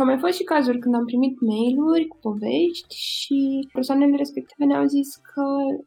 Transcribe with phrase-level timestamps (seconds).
[0.00, 4.64] Și au mai fost și cazuri când am primit mail-uri cu povești și persoanele respective
[4.64, 5.44] ne-au zis că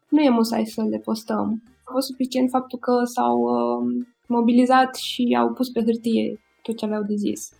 [0.08, 1.62] nu e musai să le postăm.
[1.84, 6.84] A fost suficient faptul că s-au uh, mobilizat și au pus pe hârtie tot ce
[6.84, 7.52] aveau de zis.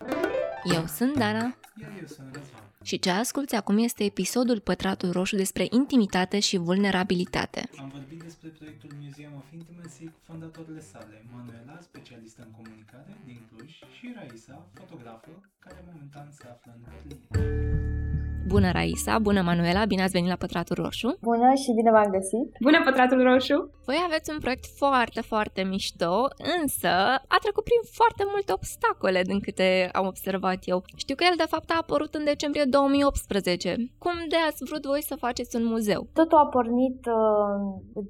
[0.74, 1.54] Eu sunt Dana.
[1.80, 2.53] Iar eu sunt Răzvan.
[2.88, 7.68] Și ce asculți acum este episodul Pătratul Roșu despre intimitate și vulnerabilitate.
[7.78, 13.40] Am vorbit despre proiectul Museum of Intimacy cu fondatorile sale, Manuela, specialistă în comunicare din
[13.48, 18.33] Cluj, și Raisa, fotografă, care momentan se află în Berlin.
[18.46, 19.18] Bună, Raisa!
[19.18, 19.84] Bună, Manuela!
[19.84, 21.10] Bine ați venit la Pătratul Roșu!
[21.30, 22.48] Bună și bine v-am găsit!
[22.66, 23.58] Bună, Pătratul Roșu!
[23.88, 26.14] Voi aveți un proiect foarte, foarte mișto,
[26.60, 26.92] însă
[27.34, 30.78] a trecut prin foarte multe obstacole din câte am observat eu.
[31.02, 33.68] Știu că el, de fapt, a apărut în decembrie 2018.
[34.04, 36.00] Cum de ați vrut voi să faceți un muzeu?
[36.20, 37.56] Totul a pornit uh,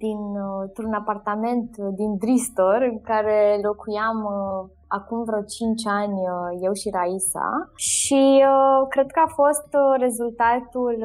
[0.02, 3.38] dintr-un apartament uh, din Dristor, în care
[3.68, 9.34] locuiam uh, acum vreo 5 ani uh, eu și Raisa și uh, cred că a
[9.40, 10.96] fost uh, rezultatul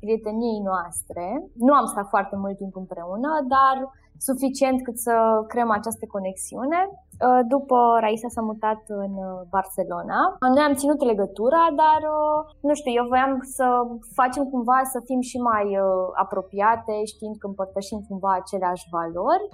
[0.00, 1.24] prieteniei noastre.
[1.66, 3.76] Nu am stat foarte mult timp împreună, dar
[4.18, 5.14] suficient cât să
[5.46, 6.80] creăm această conexiune.
[7.54, 9.12] După Raisa s-a mutat în
[9.50, 10.20] Barcelona.
[10.54, 12.00] Noi am ținut legătura, dar
[12.60, 13.66] nu știu, eu voiam să
[14.14, 15.78] facem cumva să fim și mai
[16.24, 19.44] apropiate, știind că împărtășim cumva aceleași valori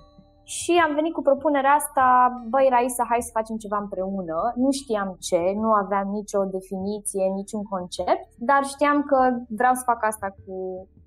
[0.55, 2.07] și am venit cu propunerea asta,
[2.53, 4.39] băi Raisa, hai să facem ceva împreună.
[4.55, 10.01] Nu știam ce, nu aveam nicio definiție, niciun concept, dar știam că vreau să fac
[10.05, 10.57] asta cu,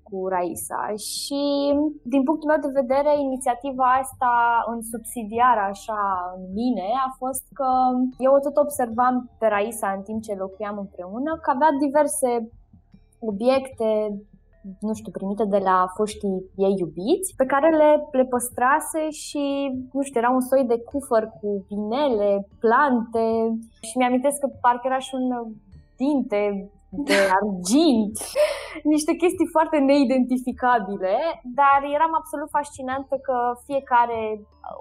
[0.08, 1.42] cu Raisa și
[2.12, 4.32] din punctul meu de vedere inițiativa asta
[4.72, 6.00] în subsidiar așa
[6.36, 7.70] în mine a fost că
[8.18, 12.30] eu tot observam pe Raisa în timp ce locuiam împreună că avea diverse
[13.30, 13.88] obiecte
[14.80, 19.44] nu știu, primite de la foștii ei iubiți, pe care le, le păstrase și,
[19.92, 23.26] nu știu, era un soi de cufăr cu pinele, plante
[23.80, 25.26] și mi-amintesc că parcă era și un
[25.96, 28.16] dinte de argint,
[28.94, 31.16] niște chestii foarte neidentificabile,
[31.58, 33.36] dar eram absolut fascinantă că
[33.68, 34.20] fiecare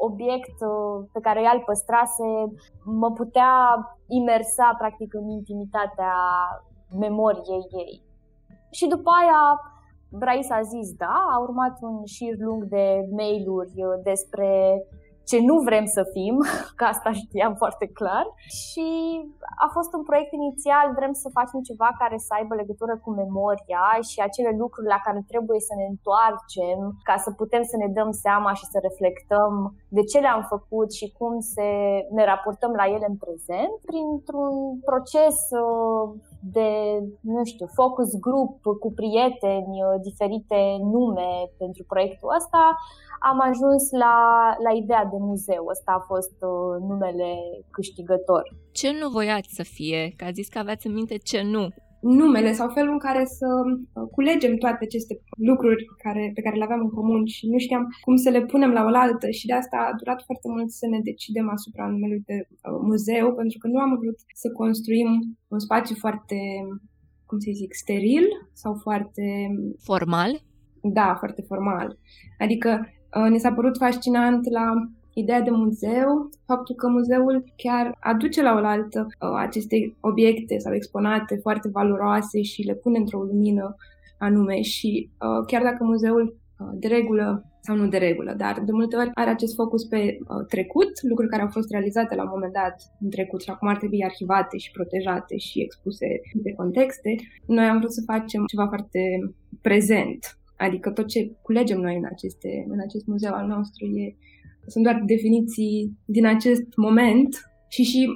[0.10, 2.28] obiect uh, pe care el îl păstrase
[3.02, 3.54] mă putea
[4.08, 6.16] imersa practic în intimitatea
[7.00, 7.94] memoriei ei.
[8.78, 9.42] Și după aia
[10.12, 14.82] Bryce a zis da, a urmat un șir lung de mail-uri uh, despre
[15.30, 16.36] ce nu vrem să fim,
[16.78, 18.26] că asta știam foarte clar.
[18.62, 18.90] Și
[19.66, 23.86] a fost un proiect inițial, vrem să facem ceva care să aibă legătură cu memoria
[24.10, 26.80] și acele lucruri la care trebuie să ne întoarcem
[27.10, 29.54] ca să putem să ne dăm seama și să reflectăm
[29.98, 31.70] de ce le-am făcut și cum se,
[32.18, 34.56] ne raportăm la ele în prezent, printr-un
[34.90, 36.06] proces uh,
[36.42, 36.70] de,
[37.22, 40.60] nu știu, focus group cu prieteni, uh, diferite
[40.94, 42.78] nume pentru proiectul ăsta,
[43.20, 44.16] am ajuns la,
[44.66, 45.66] la ideea de muzeu.
[45.66, 47.32] Ăsta a fost uh, numele
[47.70, 48.44] câștigător.
[48.72, 50.14] Ce nu voiați să fie?
[50.18, 51.68] Că a zis că aveați în minte ce nu
[52.02, 55.14] numele sau felul în care să uh, culegem toate aceste
[55.50, 58.72] lucruri care, pe care le aveam în comun și nu știam cum să le punem
[58.72, 62.38] la oaltă și de asta a durat foarte mult să ne decidem asupra numelui de
[62.48, 65.10] uh, muzeu, pentru că nu am vrut să construim
[65.48, 66.38] un spațiu foarte,
[67.26, 69.26] cum să zic, steril sau foarte...
[69.84, 70.32] Formal?
[70.82, 71.98] Da, foarte formal.
[72.46, 72.70] Adică
[73.18, 74.66] uh, ne s-a părut fascinant la
[75.14, 81.36] ideea de muzeu, faptul că muzeul chiar aduce la oaltă uh, aceste obiecte sau exponate
[81.42, 83.76] foarte valoroase și le pune într-o lumină
[84.18, 88.72] anume și uh, chiar dacă muzeul uh, de regulă sau nu de regulă, dar de
[88.72, 92.30] multe ori are acest focus pe uh, trecut, lucruri care au fost realizate la un
[92.34, 97.16] moment dat în trecut și acum ar trebui arhivate și protejate și expuse de contexte.
[97.46, 99.02] Noi am vrut să facem ceva foarte
[99.62, 104.16] prezent, adică tot ce culegem noi în, aceste, în acest muzeu al nostru e
[104.68, 108.08] sunt doar definiții din acest moment și și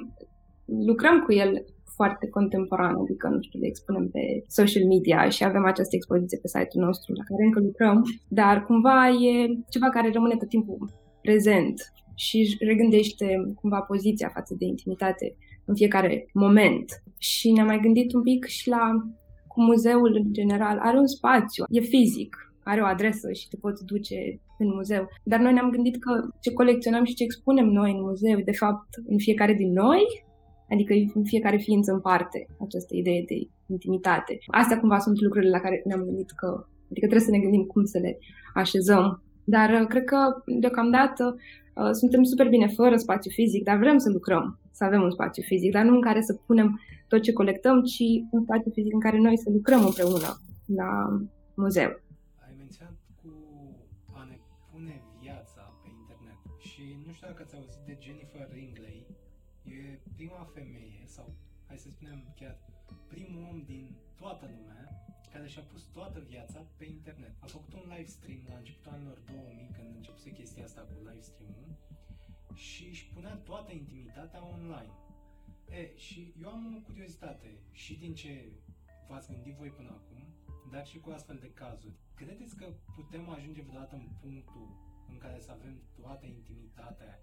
[0.86, 1.64] lucrăm cu el
[1.96, 6.48] foarte contemporan, adică, nu știu, le expunem pe social media și avem această expoziție pe
[6.48, 9.32] site-ul nostru la care încă lucrăm, dar cumva e
[9.68, 10.90] ceva care rămâne tot timpul
[11.22, 13.26] prezent și regândește
[13.60, 17.02] cumva poziția față de intimitate în fiecare moment.
[17.18, 18.84] Și ne-am mai gândit un pic și la
[19.46, 22.36] cum muzeul în general are un spațiu, e fizic,
[22.70, 24.18] are o adresă și te poți duce
[24.58, 25.08] în muzeu.
[25.24, 28.88] Dar noi ne-am gândit că ce colecționăm și ce expunem noi în muzeu, de fapt,
[29.06, 30.02] în fiecare din noi,
[30.70, 33.36] adică în fiecare ființă în parte, această idee de
[33.66, 34.38] intimitate.
[34.46, 36.46] Astea cumva sunt lucrurile la care ne-am gândit că,
[36.90, 38.18] adică trebuie să ne gândim cum să le
[38.54, 39.22] așezăm.
[39.44, 40.18] Dar uh, cred că,
[40.60, 45.10] deocamdată, uh, suntem super bine fără spațiu fizic, dar vrem să lucrăm, să avem un
[45.10, 48.92] spațiu fizic, dar nu în care să punem tot ce colectăm, ci un spațiu fizic
[48.94, 50.30] în care noi să lucrăm împreună
[50.80, 50.90] la
[51.54, 51.90] muzeu.
[58.06, 59.06] Jennifer Ringley,
[59.64, 61.34] e prima femeie, sau
[61.66, 62.58] hai să spunem chiar
[63.50, 67.34] om din toată lumea care și-a pus toată viața pe internet.
[67.38, 71.20] A făcut un live stream la începutul anilor 2000, când începuse chestia asta cu live
[71.20, 71.76] stream-ul,
[72.54, 74.94] și își punea toată intimitatea online.
[75.70, 78.52] E, și eu am o curiozitate și din ce
[79.08, 80.22] v-ați gândit voi până acum,
[80.70, 81.96] dar și cu astfel de cazuri.
[82.14, 84.68] Credeți că putem ajunge vreodată în punctul
[85.08, 87.20] în care să avem toată intimitatea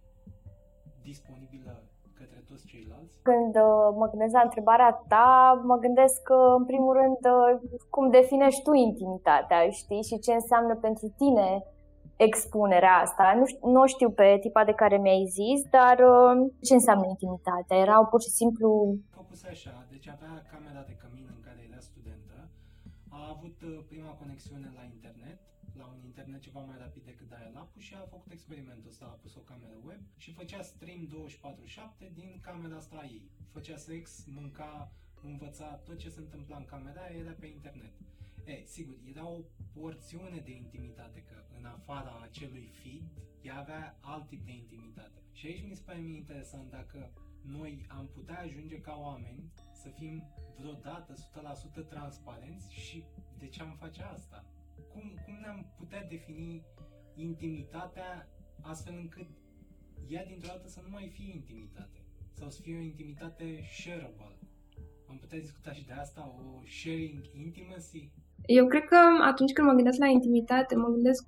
[1.03, 1.73] disponibilă
[2.19, 3.13] către toți ceilalți?
[3.29, 7.50] Când uh, mă gândesc la întrebarea ta, mă gândesc că, în primul rând, uh,
[7.89, 11.47] cum definești tu intimitatea, știi, și ce înseamnă pentru tine
[12.27, 13.25] expunerea asta.
[13.39, 16.33] Nu, știu, nu știu pe tipa de care mi-ai zis, dar uh,
[16.67, 17.77] ce înseamnă intimitatea?
[17.77, 18.69] Erau pur și simplu...
[19.19, 22.35] Focus așa, deci avea camera de cămin în care era studentă,
[23.17, 23.57] a avut
[23.91, 25.38] prima conexiune la internet,
[25.77, 29.35] la un internet ceva mai rapid decât dial-up și a făcut experimentul ăsta, a pus
[29.35, 31.27] o cameră web și făcea stream
[32.09, 33.31] 24-7 din camera asta a ei.
[33.51, 34.91] Făcea sex, mânca,
[35.21, 37.93] învăța, tot ce se întâmpla în camera era pe internet.
[38.45, 39.39] E, sigur, era o
[39.73, 43.03] porțiune de intimitate, că în afara acelui feed,
[43.41, 45.21] ea avea alt tip de intimitate.
[45.31, 47.11] Și aici mi se pare mie interesant dacă
[47.41, 50.23] noi am putea ajunge ca oameni să fim
[50.57, 51.13] vreodată
[51.83, 53.03] 100% transparenți și
[53.37, 54.45] de ce am face asta?
[54.94, 56.66] Cum, cum ne-am putea defini
[57.16, 58.10] intimitatea
[58.62, 59.30] astfel încât
[60.07, 62.00] ea dintr-o dată să nu mai fie intimitate
[62.34, 63.45] sau să fie o intimitate
[63.78, 64.38] shareable?
[65.10, 68.12] Am putea discuta și de asta, o sharing intimacy?
[68.45, 69.00] Eu cred că
[69.31, 71.24] atunci când mă gândesc la intimitate, mă gândesc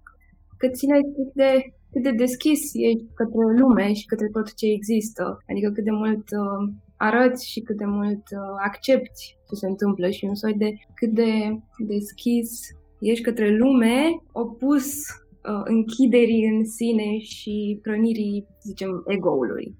[0.57, 1.51] că ține cât de,
[1.91, 5.23] cât de deschis ești către lume și către tot ce există.
[5.49, 10.09] Adică cât de mult uh, arăți și cât de mult uh, accepti ce se întâmplă
[10.09, 11.31] și un soi de cât de
[11.77, 12.49] deschis
[12.99, 19.75] ești către lume, opus uh, închiderii în sine și hrănirii, zicem, ego-ului.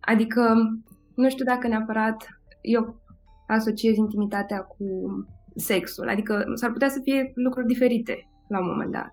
[0.00, 0.54] Adică,
[1.14, 2.26] nu știu dacă neapărat
[2.60, 3.00] eu
[3.46, 4.86] asociez intimitatea cu
[5.54, 6.08] sexul.
[6.08, 9.10] Adică s-ar putea să fie lucruri diferite la un moment dat.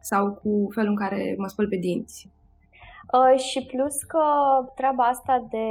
[0.00, 2.30] Sau cu felul în care mă spăl pe dinți.
[3.12, 4.22] Uh, și plus că
[4.74, 5.68] treaba asta de,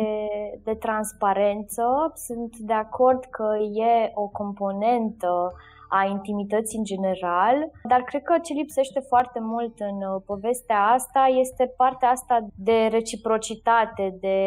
[0.63, 5.53] de transparență, sunt de acord că e o componentă
[5.89, 11.25] a intimității în general, dar cred că ce lipsește foarte mult în uh, povestea asta
[11.39, 14.39] este partea asta de reciprocitate, de,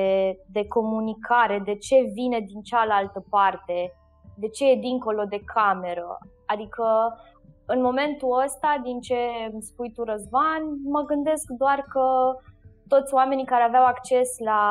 [0.46, 3.92] de comunicare, de ce vine din cealaltă parte,
[4.36, 6.18] de ce e dincolo de cameră.
[6.46, 6.84] Adică
[7.66, 9.16] în momentul ăsta, din ce
[9.52, 12.36] îmi spui tu, Răzvan, mă gândesc doar că
[12.92, 14.62] toți oamenii care aveau acces la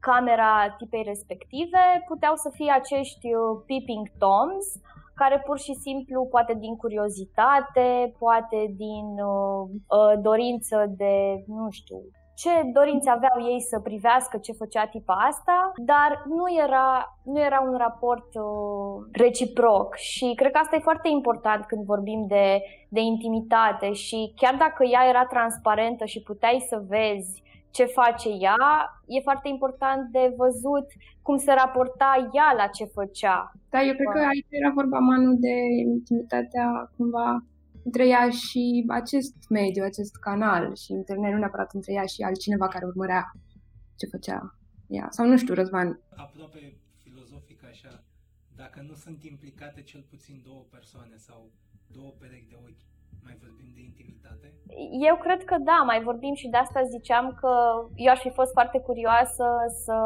[0.00, 4.66] camera tipei respective puteau să fie acești uh, peeping toms
[5.14, 9.62] care pur și simplu, poate din curiozitate, poate din uh,
[9.96, 12.00] uh, dorință de, nu știu,
[12.40, 17.60] ce dorințe aveau ei să privească ce făcea tipa asta, dar nu era, nu era
[17.70, 23.00] un raport uh, reciproc și cred că asta e foarte important când vorbim de, de
[23.00, 28.56] intimitate și chiar dacă ea era transparentă și puteai să vezi ce face ea,
[29.06, 30.86] e foarte important de văzut
[31.22, 33.52] cum se raporta ea la ce făcea.
[33.70, 35.54] Da, eu cred că aici era vorba, Manu, de
[35.86, 37.44] intimitatea cumva
[37.84, 42.68] între ea și acest mediu, acest canal și internet, nu neapărat între ea și altcineva
[42.68, 43.22] care urmărea
[43.96, 45.06] ce făcea ea.
[45.10, 46.00] Sau nu știu, Răzvan.
[46.16, 48.04] Aproape filozofic așa,
[48.56, 51.50] dacă nu sunt implicate cel puțin două persoane sau
[51.86, 52.84] două perechi de ochi,
[53.24, 54.46] mai vorbim de intimitate?
[55.08, 57.52] Eu cred că da, mai vorbim și de asta ziceam că
[57.94, 59.46] eu aș fi fost foarte curioasă
[59.84, 59.96] să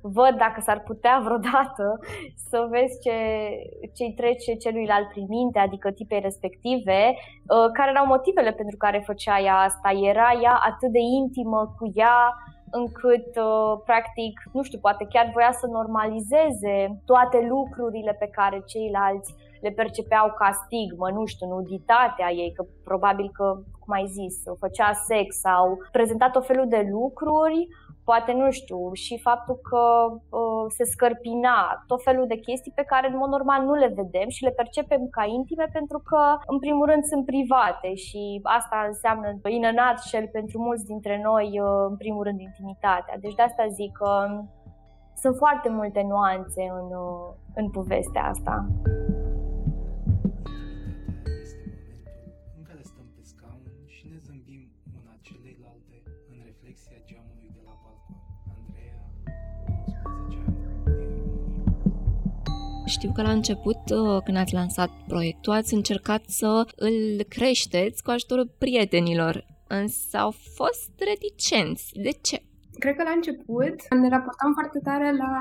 [0.00, 1.98] văd dacă s-ar putea vreodată
[2.48, 3.16] să vezi ce,
[3.94, 9.40] ce-i trece celuilalt prin minte, adică tipei respective, uh, care erau motivele pentru care făcea
[9.40, 9.90] ea asta.
[10.12, 12.34] Era ea atât de intimă cu ea,
[12.70, 19.34] încât, uh, practic, nu știu, poate chiar voia să normalizeze toate lucrurile pe care ceilalți
[19.66, 23.46] le percepeau ca stigmă, nu știu, nuditatea ei, că probabil că,
[23.80, 27.58] cum ai zis, făcea sex sau prezentat o felul de lucruri,
[28.08, 29.82] poate, nu știu, și faptul că
[30.12, 34.28] uh, se scărpina, tot felul de chestii pe care în mod normal nu le vedem
[34.28, 39.28] și le percepem ca intime pentru că, în primul rând, sunt private și asta înseamnă
[39.56, 43.14] in a nutshell pentru mulți dintre noi, uh, în primul rând, intimitatea.
[43.20, 44.10] Deci de asta zic că
[45.22, 48.66] sunt foarte multe nuanțe în, uh, în povestea asta.
[62.86, 68.10] Știu că la început, uh, când ați lansat proiectul, ați încercat să îl creșteți cu
[68.10, 71.92] ajutorul prietenilor, însă au fost reticenți.
[72.02, 72.42] De ce?
[72.78, 75.32] Cred că la început ne raportam foarte tare la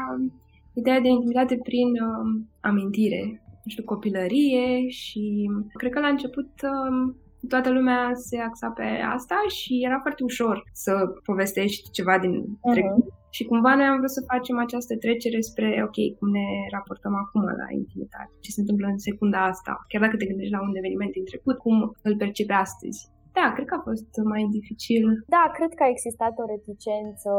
[0.74, 3.22] ideea de intimitate prin uh, amintire,
[3.64, 7.16] nu știu, copilărie și cred că la început uh,
[7.50, 10.92] toată lumea se axa pe asta și era foarte ușor să
[11.24, 13.25] povestești ceva din uh-huh.
[13.36, 13.46] Trecut.
[13.46, 17.44] Și cumva noi am vrut să facem această trecere spre, ok, cum ne raportăm acum
[17.62, 21.12] la intimitate, ce se întâmplă în secunda asta, chiar dacă te gândești la un eveniment
[21.18, 21.78] din trecut, cum
[22.08, 23.00] îl percepe astăzi.
[23.40, 25.06] Da, cred că a fost mai dificil.
[25.36, 27.32] Da, cred că a existat o reticență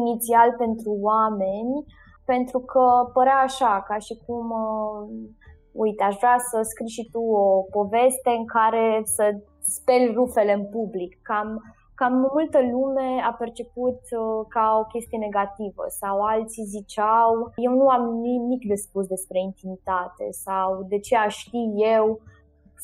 [0.00, 1.74] inițial pentru oameni,
[2.32, 2.84] pentru că
[3.16, 5.00] părea așa, ca și cum uh,
[5.84, 7.46] uite, aș vrea să scrii și tu o
[7.78, 9.24] poveste în care să
[9.76, 11.10] speli rufele în public.
[11.28, 11.48] Cam,
[12.00, 17.30] cam multă lume a perceput uh, ca o chestie negativă sau alții ziceau
[17.66, 21.62] eu nu am nimic de spus despre intimitate sau de ce aș ști
[21.94, 22.20] eu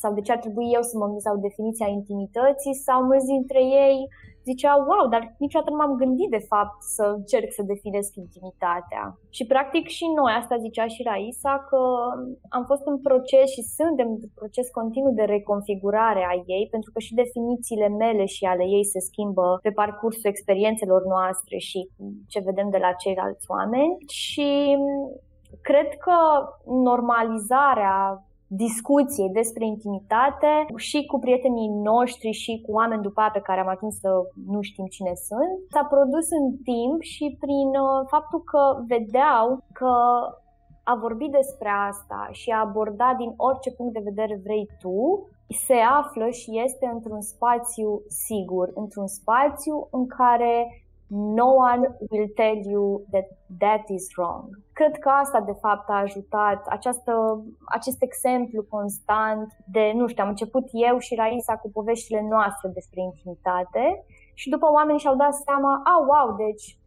[0.01, 3.61] sau de ce ar trebui eu să mă gândesc sau definiția intimității sau mulți dintre
[3.63, 3.97] ei
[4.49, 9.03] ziceau, wow, dar niciodată nu m-am gândit de fapt să încerc să definesc intimitatea.
[9.37, 11.81] Și practic și noi, asta zicea și Raisa, că
[12.49, 16.99] am fost în proces și suntem în proces continuu de reconfigurare a ei, pentru că
[16.99, 21.79] și definițiile mele și ale ei se schimbă pe parcursul experiențelor noastre și
[22.31, 23.95] ce vedem de la ceilalți oameni.
[24.07, 24.77] Și
[25.61, 26.17] cred că
[26.89, 28.23] normalizarea
[28.55, 33.67] discuție despre intimitate și cu prietenii noștri și cu oameni după aia pe care am
[33.67, 34.09] ajuns să
[34.53, 39.45] nu știm cine sunt, s-a produs în timp și prin uh, faptul că vedeau
[39.79, 39.93] că
[40.83, 45.27] a vorbi despre asta și a aborda din orice punct de vedere vrei tu,
[45.65, 50.82] se află și este într-un spațiu sigur, într-un spațiu în care
[51.13, 53.27] no one will tell you that
[53.59, 54.45] that is wrong.
[54.73, 60.29] Cred că asta de fapt a ajutat, această, acest exemplu constant de, nu știu, am
[60.29, 65.81] început eu și Raisa cu poveștile noastre despre intimitate și după oamenii și-au dat seama,
[65.83, 66.77] a, wow, deci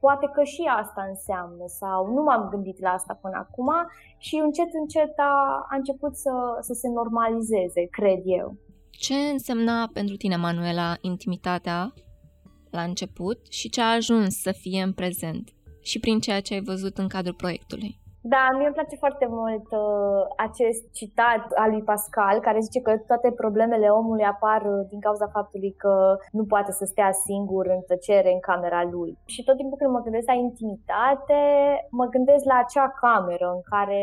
[0.00, 3.70] poate că și asta înseamnă sau nu m-am gândit la asta până acum
[4.18, 8.54] și încet, încet a, a început să, să se normalizeze, cred eu.
[8.90, 11.92] Ce însemna pentru tine, Manuela, intimitatea
[12.70, 15.48] la început și ce a ajuns să fie în prezent
[15.82, 18.00] și prin ceea ce ai văzut în cadrul proiectului.
[18.22, 22.92] Da, mie îmi place foarte mult uh, acest citat al lui Pascal, care zice că
[23.06, 27.80] toate problemele omului apar uh, din cauza faptului că nu poate să stea singur în
[27.86, 29.18] tăcere în camera lui.
[29.24, 31.42] Și tot timpul când mă gândesc la intimitate,
[31.90, 34.00] mă gândesc la acea cameră în care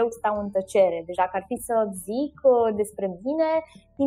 [0.00, 1.02] eu stau în tăcere.
[1.06, 3.50] Deci dacă ar fi să zic uh, despre mine,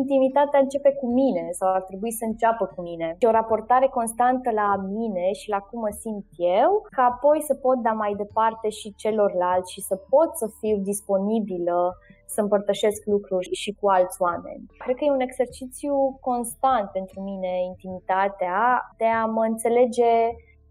[0.00, 3.16] intimitatea începe cu mine sau ar trebui să înceapă cu mine.
[3.20, 6.26] Și o raportare constantă la mine și la cum mă simt
[6.60, 10.76] eu, ca apoi să pot da mai departe și celorlalți și să pot să fiu
[10.90, 11.78] disponibilă
[12.26, 14.66] să împărtășesc lucruri și cu alți oameni.
[14.82, 18.60] Cred că e un exercițiu constant pentru mine intimitatea
[18.96, 20.12] de a mă înțelege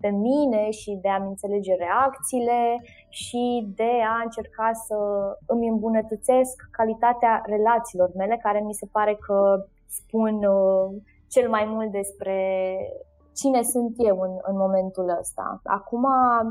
[0.04, 2.60] pe mine și de a-mi înțelege reacțiile
[3.10, 3.44] și
[3.76, 4.98] de a încerca să
[5.48, 9.66] îmi îmbunătățesc calitatea relațiilor mele, care mi se pare că
[10.00, 10.86] spun uh,
[11.28, 12.38] cel mai mult despre
[13.36, 15.60] cine sunt eu în, în momentul ăsta.
[15.64, 16.06] Acum,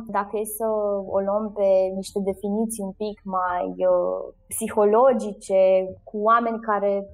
[0.07, 0.67] dacă e să
[1.07, 5.63] o luăm pe niște definiții un pic mai uh, psihologice,
[6.05, 7.07] cu oameni care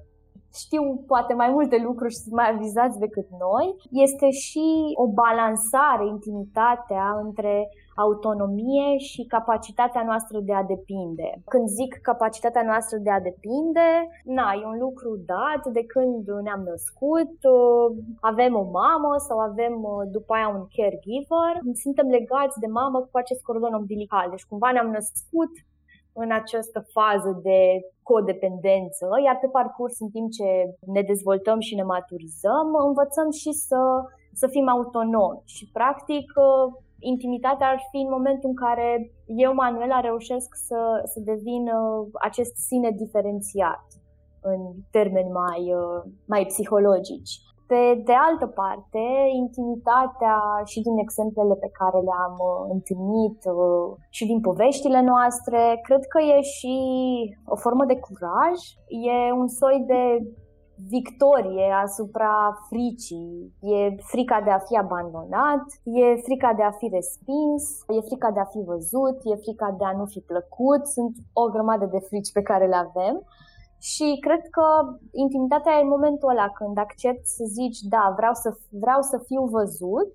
[0.53, 4.67] știu poate mai multe lucruri și sunt mai avizați decât noi, este și
[5.03, 7.69] o balansare, intimitatea între
[8.05, 11.29] autonomie și capacitatea noastră de a depinde.
[11.53, 13.89] Când zic capacitatea noastră de a depinde,
[14.23, 17.87] na, e un lucru dat de când ne-am născut, uh,
[18.31, 21.53] avem o mamă sau avem uh, după aia un caregiver,
[21.83, 24.25] suntem legați de mamă cu acest cordon umbilical.
[24.29, 25.51] Deci cumva ne-am născut
[26.23, 27.59] în această fază de
[28.03, 30.49] codependență, iar pe parcurs, în timp ce
[30.95, 33.79] ne dezvoltăm și ne maturizăm, învățăm și să,
[34.33, 35.41] să fim autonomi.
[35.45, 36.25] Și, practic,
[36.99, 40.79] intimitatea ar fi în momentul în care eu, Manuela, reușesc să,
[41.11, 41.63] să devin
[42.19, 43.85] acest sine diferențiat
[44.41, 44.59] în
[44.91, 45.61] termeni mai,
[46.25, 47.33] mai psihologici.
[47.71, 49.03] Pe de altă parte,
[49.43, 50.37] intimitatea
[50.71, 56.19] și din exemplele pe care le-am uh, întâlnit uh, și din poveștile noastre, cred că
[56.21, 56.75] e și
[57.53, 58.57] o formă de curaj,
[59.09, 60.01] e un soi de
[60.87, 62.33] victorie asupra
[62.69, 63.53] fricii.
[63.61, 67.63] E frica de a fi abandonat, e frica de a fi respins,
[67.95, 70.87] e frica de a fi văzut, e frica de a nu fi plăcut.
[70.87, 73.15] Sunt o grămadă de frici pe care le avem.
[73.79, 74.67] Și cred că
[75.11, 80.11] intimitatea e momentul ăla când accepti să zici, da, vreau să, vreau să fiu văzut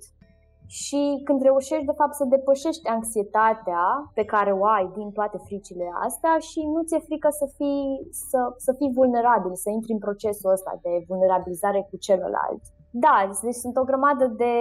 [0.66, 5.86] și când reușești, de fapt, să depășești anxietatea pe care o ai din toate fricile
[6.06, 10.50] astea și nu ți-e frică să fii, să, să fii vulnerabil, să intri în procesul
[10.50, 12.62] ăsta de vulnerabilizare cu celălalt.
[12.90, 14.56] Da, deci sunt o grămadă de,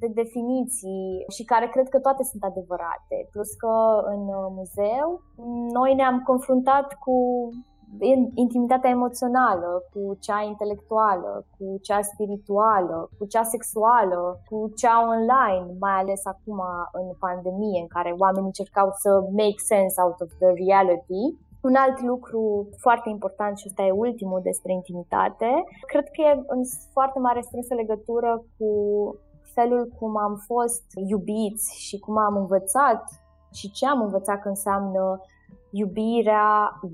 [0.00, 3.16] de definiții și care cred că toate sunt adevărate.
[3.32, 3.74] Plus că
[4.14, 5.08] în uh, muzeu
[5.72, 7.16] noi ne-am confruntat cu
[8.34, 15.92] intimitatea emoțională, cu cea intelectuală, cu cea spirituală, cu cea sexuală, cu cea online, mai
[15.92, 16.60] ales acum
[16.92, 21.24] în pandemie, în care oamenii încercau să make sense out of the reality.
[21.62, 25.50] Un alt lucru foarte important și ăsta e ultimul despre intimitate,
[25.86, 28.70] cred că e în foarte mare strânsă legătură cu
[29.54, 33.02] felul cum am fost iubiți și cum am învățat
[33.52, 35.20] și ce am învățat că înseamnă
[35.80, 36.48] iubirea,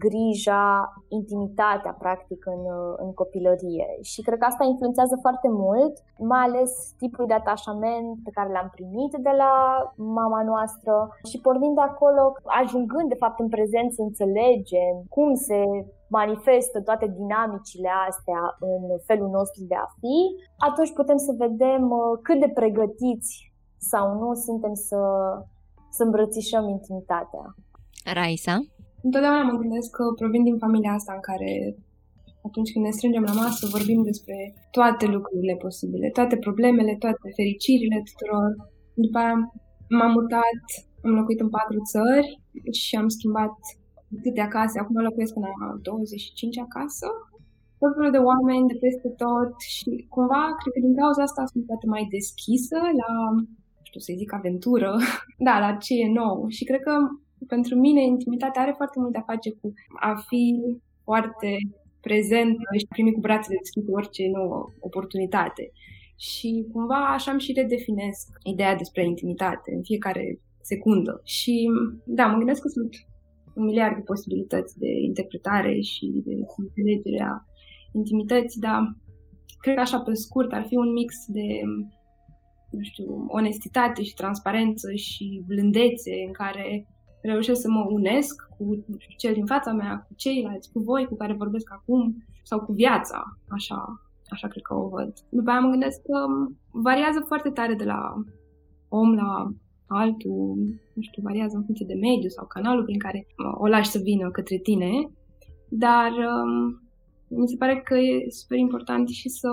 [0.05, 0.65] grija,
[1.09, 2.63] intimitatea, practic, în,
[2.97, 3.89] în copilărie.
[4.03, 8.71] Și cred că asta influențează foarte mult, mai ales tipul de atașament pe care l-am
[8.75, 9.53] primit de la
[9.97, 10.95] mama noastră
[11.31, 12.23] și pornind de acolo,
[12.63, 15.61] ajungând, de fapt, în prezent să înțelegem cum se
[16.09, 20.19] manifestă toate dinamicile astea în felul nostru de a fi,
[20.69, 25.01] atunci putem să vedem uh, cât de pregătiți sau nu suntem să,
[25.91, 27.45] să îmbrățișăm intimitatea.
[28.05, 28.57] Raisa?
[29.03, 31.51] Întotdeauna mă gândesc că provin din familia asta în care
[32.49, 34.37] atunci când ne strângem la masă vorbim despre
[34.77, 38.49] toate lucrurile posibile, toate problemele, toate fericirile tuturor.
[39.05, 39.35] După aia
[39.97, 40.63] m-am mutat,
[41.05, 42.29] am locuit în patru țări
[42.83, 43.55] și am schimbat
[44.23, 44.75] câte acasă.
[44.79, 47.07] Acum locuiesc în a 25 acasă.
[47.81, 51.67] Tot felul de oameni de peste tot și cumva, cred că din cauza asta sunt
[51.71, 53.11] poate mai deschisă la,
[53.89, 54.91] știu să zic, aventură,
[55.47, 56.37] da, la ce e nou.
[56.57, 56.95] Și cred că
[57.47, 60.61] pentru mine intimitatea are foarte mult de a face cu a fi
[61.05, 61.57] foarte
[62.01, 65.73] prezent și a primi cu brațele deschise orice nouă oportunitate.
[66.17, 71.21] Și cumva așa îmi și redefinesc ideea despre intimitate în fiecare secundă.
[71.25, 71.69] Și
[72.05, 72.91] da, mă gândesc că sunt
[73.55, 77.45] un miliard de posibilități de interpretare și de înțelegere a
[77.93, 78.97] intimității, dar
[79.61, 81.47] cred că așa pe scurt ar fi un mix de
[82.71, 86.87] nu știu, onestitate și transparență și blândețe în care
[87.23, 88.85] reușesc să mă unesc cu
[89.17, 93.39] cel din fața mea, cu ceilalți, cu voi cu care vorbesc acum sau cu viața,
[93.49, 95.13] așa, așa cred că o văd.
[95.31, 96.19] După aia mă gândesc că
[96.71, 98.15] variază foarte tare de la
[98.89, 99.53] om la
[99.87, 100.57] altul,
[100.95, 103.27] nu știu, variază în funcție de mediu sau canalul prin care
[103.59, 104.91] o lași să vină către tine,
[105.69, 106.81] dar um,
[107.29, 109.49] mi se pare că e super important și să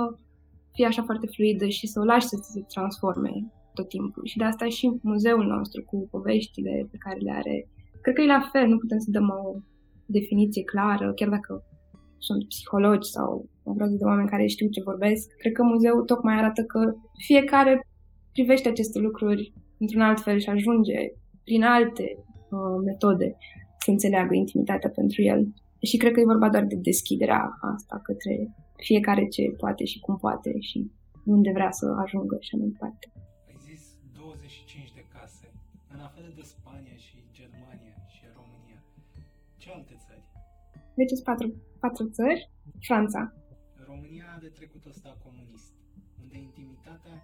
[0.74, 4.24] fie așa foarte fluidă și să o lași să se transforme tot timpul.
[4.26, 7.56] Și de asta și muzeul nostru cu poveștile pe care le are.
[8.02, 9.44] Cred că e la fel, nu putem să dăm o
[10.18, 11.52] definiție clară, chiar dacă
[12.18, 13.30] sunt psihologi sau
[13.64, 15.24] o groază de oameni care știu ce vorbesc.
[15.42, 16.80] Cred că muzeul tocmai arată că
[17.28, 17.74] fiecare
[18.32, 21.00] privește aceste lucruri într-un alt fel și ajunge
[21.44, 23.38] prin alte uh, metode
[23.84, 25.54] să înțeleagă intimitatea pentru el.
[25.82, 28.34] Și cred că e vorba doar de deschiderea asta către
[28.76, 30.92] fiecare ce poate și cum poate și
[31.26, 33.12] unde vrea să ajungă și mai departe.
[41.00, 41.48] Deci sunt patru,
[41.80, 42.42] patru țări.
[42.88, 43.22] Franța.
[43.92, 45.74] România are trecutul ăsta comunist,
[46.22, 47.18] unde intimitatea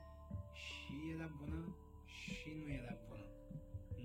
[0.64, 1.62] și era bună
[2.06, 3.26] și nu era bună.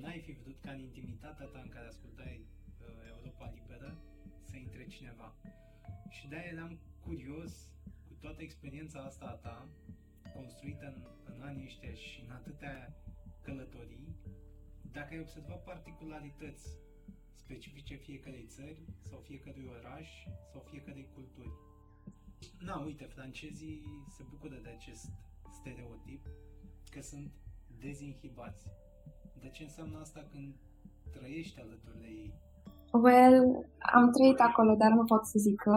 [0.01, 3.91] N-ai fi vrut ca în intimitatea ta în care ascultai uh, Europa Liberă
[4.49, 5.35] să intre cineva.
[6.09, 7.53] Și de-aia eram curios
[8.07, 9.69] cu toată experiența asta a ta,
[10.35, 10.99] construită în,
[11.35, 12.77] în anii ăștia și în atâtea
[13.43, 14.17] călătorii,
[14.93, 16.67] dacă ai observat particularități
[17.49, 20.09] specifice fiecarei țări sau fiecărui oraș
[20.53, 21.53] sau fiecărei culturi.
[22.67, 23.77] Na, uite, francezii
[24.17, 25.05] se bucură de acest
[25.59, 26.23] stereotip
[26.93, 27.31] că sunt
[27.85, 28.65] dezinhibați.
[29.43, 30.51] De ce înseamnă asta când
[31.15, 32.31] trăiești alături de ei?
[33.05, 33.37] Well,
[33.97, 35.75] am trăit acolo, dar nu pot să zic că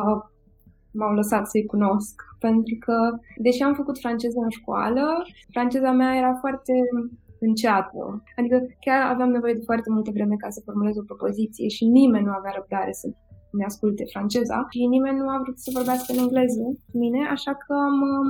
[0.92, 2.16] m-au lăsat să-i cunosc.
[2.40, 2.96] Pentru că,
[3.38, 5.06] deși am făcut franceză în școală,
[5.50, 6.74] franceza mea era foarte
[7.48, 8.24] înceată.
[8.40, 12.26] Adică chiar aveam nevoie de foarte multă vreme ca să formulez o propoziție și nimeni
[12.26, 13.08] nu avea răbdare să
[13.58, 17.54] ne asculte franceza și nimeni nu a vrut să vorbească în engleză cu mine, așa
[17.64, 18.28] că am, um,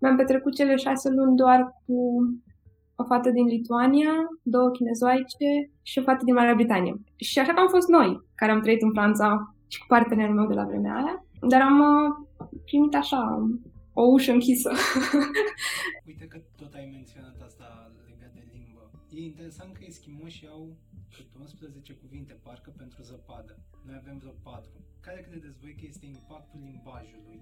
[0.00, 1.96] mi-am petrecut cele șase luni doar cu
[3.00, 5.48] o fată din Lituania, două chinezoaice
[5.82, 6.94] și o fată din Marea Britanie.
[7.16, 10.46] Și așa că am fost noi, care am trăit în Franța și cu partenerul meu
[10.46, 13.20] de la vremea aia, dar am uh, primit așa
[14.00, 14.70] o ușă închisă.
[16.10, 17.37] Uite că tot ai menționat asta
[19.18, 20.76] E interesant că eschimoșii au
[21.38, 23.58] 11 cuvinte, parcă, pentru zăpadă.
[23.84, 24.70] Noi avem vreo 4.
[25.00, 27.40] Care credeți voi că este impactul limbajului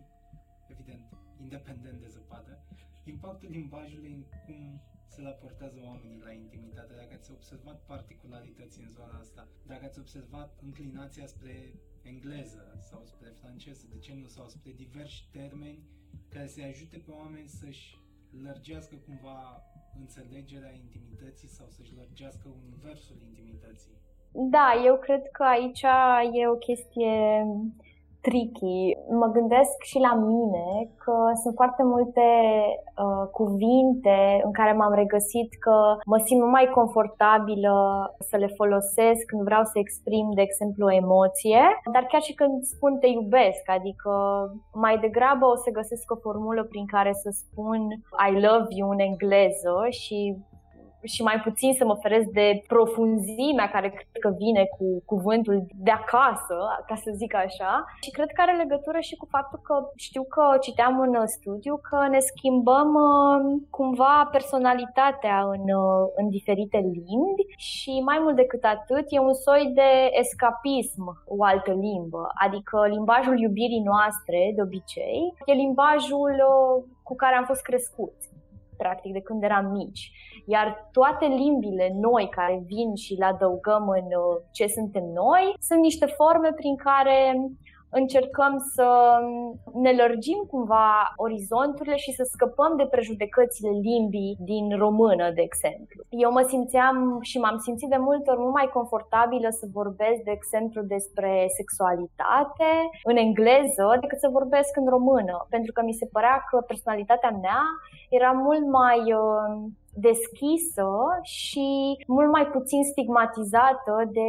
[0.68, 1.04] evident,
[1.40, 2.64] independent de zăpadă,
[3.04, 9.18] impactul limbajului în cum se raportează oamenii la intimitate, dacă ați observat particularități în zona
[9.18, 14.72] asta, dacă ați observat înclinația spre engleză sau spre franceză, de ce nu, sau spre
[14.72, 15.82] diversi termeni
[16.28, 17.98] care să ajute pe oameni să-și
[18.42, 19.62] lărgească cumva
[20.00, 23.94] înțelegerea intimității sau să-și lărgească universul intimității.
[24.32, 25.82] Da, eu cred că aici
[26.32, 27.44] e o chestie
[28.26, 28.80] tricky.
[29.20, 30.66] Mă gândesc și la mine
[31.04, 32.26] că sunt foarte multe
[33.04, 35.76] uh, cuvinte în care m-am regăsit că
[36.12, 37.74] mă simt mai confortabilă
[38.28, 41.62] să le folosesc când vreau să exprim, de exemplu, o emoție,
[41.94, 44.12] dar chiar și când spun te iubesc, adică
[44.86, 47.80] mai degrabă o să găsesc o formulă prin care să spun
[48.28, 50.18] I love you în engleză și
[51.14, 55.90] și mai puțin să mă feresc de profunzimea care cred că vine cu cuvântul de
[55.90, 57.84] acasă, ca să zic așa.
[58.02, 61.98] Și cred că are legătură și cu faptul că știu că citeam în studiu că
[62.08, 69.06] ne schimbăm uh, cumva personalitatea în, uh, în diferite limbi și mai mult decât atât
[69.08, 69.90] e un soi de
[70.22, 72.22] escapism o altă limbă.
[72.44, 78.34] Adică limbajul iubirii noastre, de obicei, e limbajul uh, cu care am fost crescuți
[78.76, 80.10] practic, de când eram mici.
[80.46, 85.80] Iar toate limbile noi care vin și le adăugăm în uh, ce suntem noi sunt
[85.80, 87.36] niște forme prin care
[88.00, 88.88] încercăm să
[89.84, 95.98] ne lărgim cumva orizonturile și să scăpăm de prejudecățile limbii din română, de exemplu.
[96.24, 100.34] Eu mă simțeam și m-am simțit de multe ori mult mai confortabilă să vorbesc, de
[100.38, 102.70] exemplu, despre sexualitate
[103.10, 107.62] în engleză decât să vorbesc în română, pentru că mi se părea că personalitatea mea
[108.10, 109.70] era mult mai uh,
[110.08, 110.88] deschisă
[111.22, 111.68] și
[112.06, 114.26] mult mai puțin stigmatizată de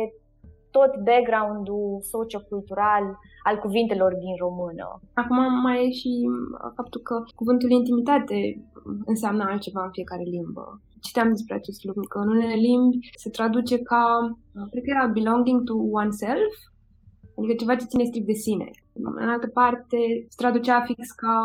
[0.78, 3.06] tot background-ul sociocultural
[3.50, 4.88] al cuvintelor din română.
[5.22, 6.12] Acum mai e și
[6.76, 8.38] faptul că cuvântul intimitate
[9.06, 10.82] înseamnă altceva în fiecare limbă.
[11.02, 14.04] Citeam despre acest lucru, că în unele limbi se traduce ca,
[14.72, 16.56] cred că era belonging to oneself,
[17.38, 18.70] adică ceva ce ține strict de sine.
[19.22, 21.36] În altă parte se traducea fix ca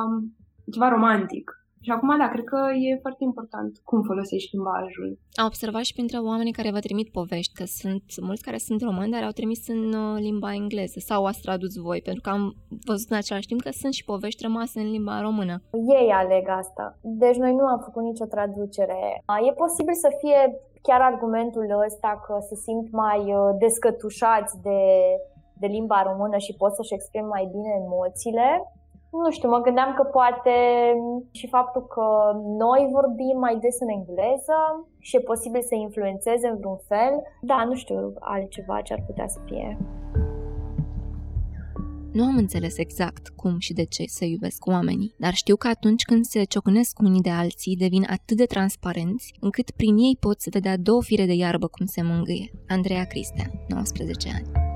[0.73, 1.62] ceva romantic.
[1.85, 5.19] Și acum, da, cred că e foarte important cum folosești limbajul.
[5.41, 9.13] Am observat și printre oamenii care vă trimit povești că sunt mulți care sunt români,
[9.15, 12.55] dar au trimis în uh, limba engleză sau ați tradus voi, pentru că am
[12.91, 15.55] văzut în același timp că sunt și povești rămase în limba română.
[15.99, 16.99] Ei aleg asta.
[17.01, 19.01] Deci noi nu am făcut nicio traducere.
[19.49, 20.41] E posibil să fie
[20.83, 24.81] chiar argumentul ăsta că se simt mai uh, descătușați de,
[25.61, 28.49] de limba română și pot să-și exprime mai bine emoțiile.
[29.13, 30.55] Nu știu, mă gândeam că poate
[31.31, 32.07] și faptul că
[32.65, 34.59] noi vorbim mai des în engleză
[34.99, 37.15] și e posibil să influențeze în vreun fel.
[37.41, 39.79] Da, nu știu altceva ce ar putea să fie.
[42.13, 46.03] Nu am înțeles exact cum și de ce se iubesc oamenii, dar știu că atunci
[46.03, 50.77] când se ciocnesc unii de alții, devin atât de transparenți, încât prin ei poți vedea
[50.77, 52.51] două fire de iarbă cum se mângâie.
[52.69, 54.72] Andreea Cristea, 19 ani.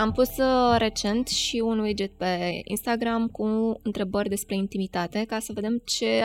[0.00, 3.46] Am pus uh, recent și un widget pe Instagram cu
[3.82, 6.22] întrebări despre intimitate ca să vedem ce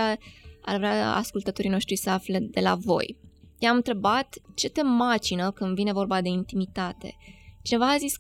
[0.62, 3.18] ar vrea ascultătorii noștri să afle de la voi.
[3.60, 7.18] I-am întrebat ce te macină când vine vorba de intimitate.
[7.62, 8.16] Cineva a zis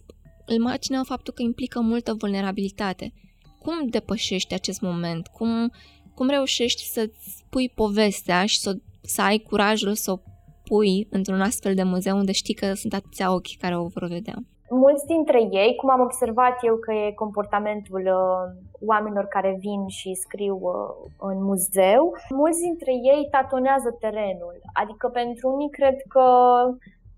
[0.45, 3.13] îl macină faptul că implică multă vulnerabilitate.
[3.59, 5.27] Cum depășești acest moment?
[5.27, 5.71] Cum,
[6.15, 10.19] cum reușești să-ți pui povestea și să, să ai curajul să o
[10.63, 14.43] pui într-un astfel de muzeu unde știi că sunt atâția ochi care o vor vedea?
[14.71, 20.13] Mulți dintre ei, cum am observat eu că e comportamentul uh, oamenilor care vin și
[20.13, 24.61] scriu uh, în muzeu, mulți dintre ei tatonează terenul.
[24.73, 26.25] Adică pentru unii cred că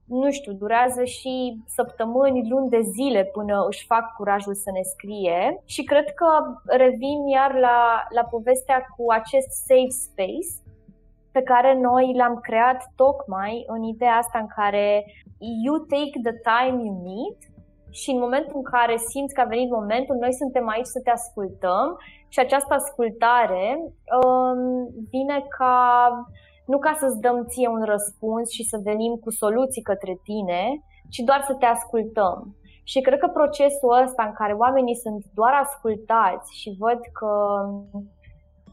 [0.06, 5.62] nu știu, durează și săptămâni, luni de zile până își fac curajul să ne scrie
[5.66, 6.28] și cred că
[6.66, 10.63] revin iar la, la povestea cu acest safe space
[11.34, 15.06] pe care noi l-am creat tocmai în ideea asta în care
[15.66, 17.38] you take the time you need
[18.00, 21.10] și în momentul în care simți că a venit momentul, noi suntem aici să te
[21.10, 21.88] ascultăm
[22.28, 23.66] și această ascultare
[24.20, 24.60] um,
[25.10, 25.78] vine ca
[26.66, 30.64] nu ca să-ți dăm ție un răspuns și să venim cu soluții către tine,
[31.10, 32.56] ci doar să te ascultăm.
[32.84, 37.32] Și cred că procesul ăsta în care oamenii sunt doar ascultați și văd că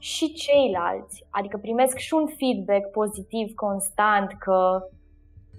[0.00, 4.58] și ceilalți, adică primesc și un feedback pozitiv constant că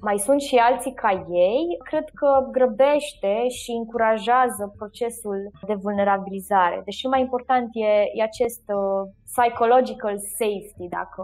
[0.08, 1.12] mai sunt și alții ca
[1.47, 6.82] ei, cred că grăbește și încurajează procesul de vulnerabilizare.
[6.86, 9.01] Deci cel mai important e, e acest uh,
[9.32, 11.23] psychological safety, dacă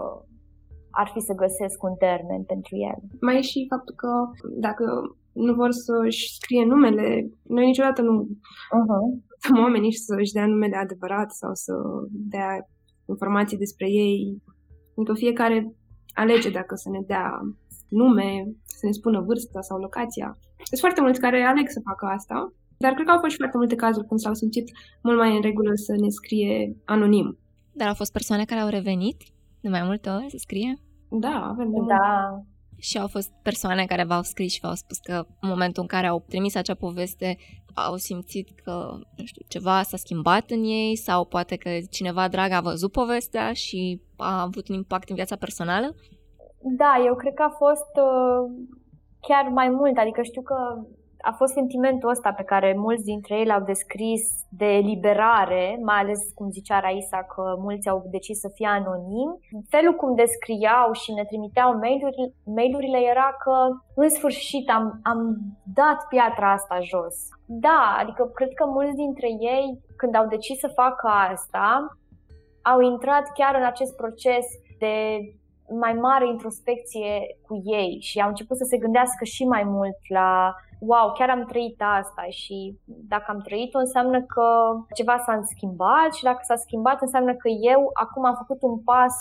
[1.01, 2.97] ar fi să găsesc un termen pentru el.
[3.21, 4.11] Mai e și faptul că
[4.67, 4.85] dacă
[5.45, 7.07] nu vor să-și scrie numele,
[7.43, 8.13] noi niciodată nu
[8.77, 9.05] uh-huh.
[9.63, 11.73] oamenii să-și dea numele adevărat sau să
[12.09, 12.51] dea
[13.07, 14.41] informații despre ei.
[14.95, 15.75] Pentru că fiecare
[16.13, 17.41] alege dacă să ne dea
[17.89, 18.29] nume,
[18.65, 20.37] să ne spună vârsta sau locația.
[20.63, 23.57] Sunt foarte mulți care aleg să facă asta, dar cred că au fost și foarte
[23.57, 24.71] multe cazuri când s-au simțit
[25.03, 27.37] mult mai în regulă să ne scrie anonim.
[27.71, 29.17] Dar au fost persoane care au revenit
[29.61, 30.73] de mai multe ori să scrie?
[31.09, 32.43] Da, avem de Da.
[32.79, 36.07] Și au fost persoane care v-au scris și v-au spus că în momentul în care
[36.07, 37.37] au trimis acea poveste
[37.73, 42.51] au simțit că, nu știu, ceva s-a schimbat în ei sau poate că cineva drag
[42.51, 45.95] a văzut povestea și a avut un impact în viața personală?
[46.61, 48.51] Da, eu cred că a fost uh,
[49.19, 50.55] chiar mai mult, adică știu că
[51.29, 56.21] a fost sentimentul ăsta pe care mulți dintre ei l-au descris de eliberare, mai ales
[56.35, 59.37] cum zicea Raisa că mulți au decis să fie anonimi.
[59.69, 63.55] Felul cum descriau și ne trimiteau mail-uri, mail-urile era că
[63.95, 65.19] în sfârșit am, am
[65.79, 67.15] dat piatra asta jos.
[67.45, 69.65] Da, adică cred că mulți dintre ei
[69.99, 71.97] când au decis să facă asta
[72.61, 74.45] au intrat chiar în acest proces
[74.79, 74.95] de
[75.69, 80.55] mai mare introspecție cu ei și au început să se gândească și mai mult la
[80.79, 84.47] wow, chiar am trăit asta și dacă am trăit-o înseamnă că
[84.95, 89.15] ceva s-a schimbat și dacă s-a schimbat înseamnă că eu acum am făcut un pas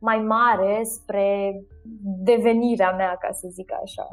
[0.00, 1.60] mai mare spre
[2.02, 4.06] devenirea mea, ca să zic așa,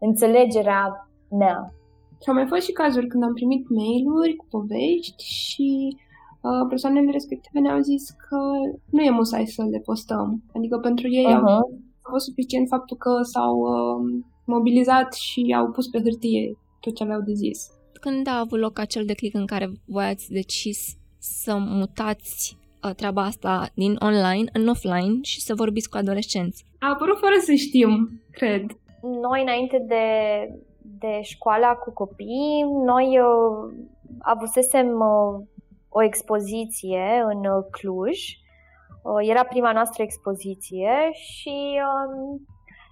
[0.00, 1.72] înțelegerea mea.
[2.22, 5.96] Și au mai fost și cazuri când am primit mail-uri cu povești și
[6.40, 8.38] uh, persoanele respective ne-au zis că
[8.90, 10.42] nu e musai să le postăm.
[10.56, 11.48] Adică pentru ei uh-huh.
[11.56, 11.70] au,
[12.02, 17.02] a fost suficient faptul că s-au uh, mobilizat și au pus pe hârtie tot ce
[17.02, 17.70] aveau de zis.
[18.00, 23.22] Când a avut loc acel declic în care voi ați decis să mutați uh, treaba
[23.22, 26.64] asta din online în offline și să vorbiți cu adolescenți?
[26.78, 28.64] A apărut fără să știm, cred.
[29.02, 30.04] Noi, înainte de,
[30.98, 33.74] de școala cu copii, noi uh,
[34.18, 35.46] avusesem uh,
[35.88, 38.18] o expoziție în uh, Cluj.
[39.02, 42.40] Uh, era prima noastră expoziție și uh,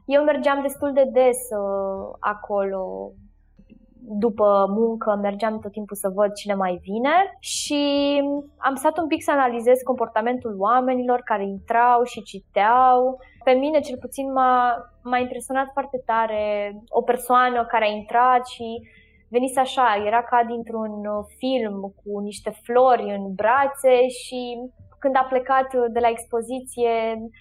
[0.05, 3.13] eu mergeam destul de des uh, acolo
[4.07, 7.83] după muncă, mergeam tot timpul să văd cine mai vine și
[8.57, 13.19] am stat un pic să analizez comportamentul oamenilor care intrau și citeau.
[13.45, 18.81] Pe mine, cel puțin, m-a, m-a impresionat foarte tare o persoană care a intrat și
[19.29, 20.93] venise așa, era ca dintr-un
[21.39, 24.41] film cu niște flori în brațe și
[25.05, 26.93] când a plecat uh, de la expoziție,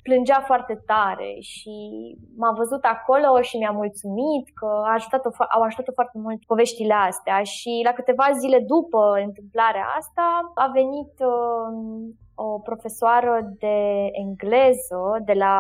[0.07, 1.75] plângea foarte tare și
[2.41, 7.37] m-a văzut acolo și mi-a mulțumit că a ajutat-o, au ajutat-o foarte mult poveștile astea.
[7.55, 10.25] Și la câteva zile după întâmplarea asta
[10.65, 11.69] a venit uh,
[12.47, 13.77] o profesoară de
[14.23, 15.57] engleză de la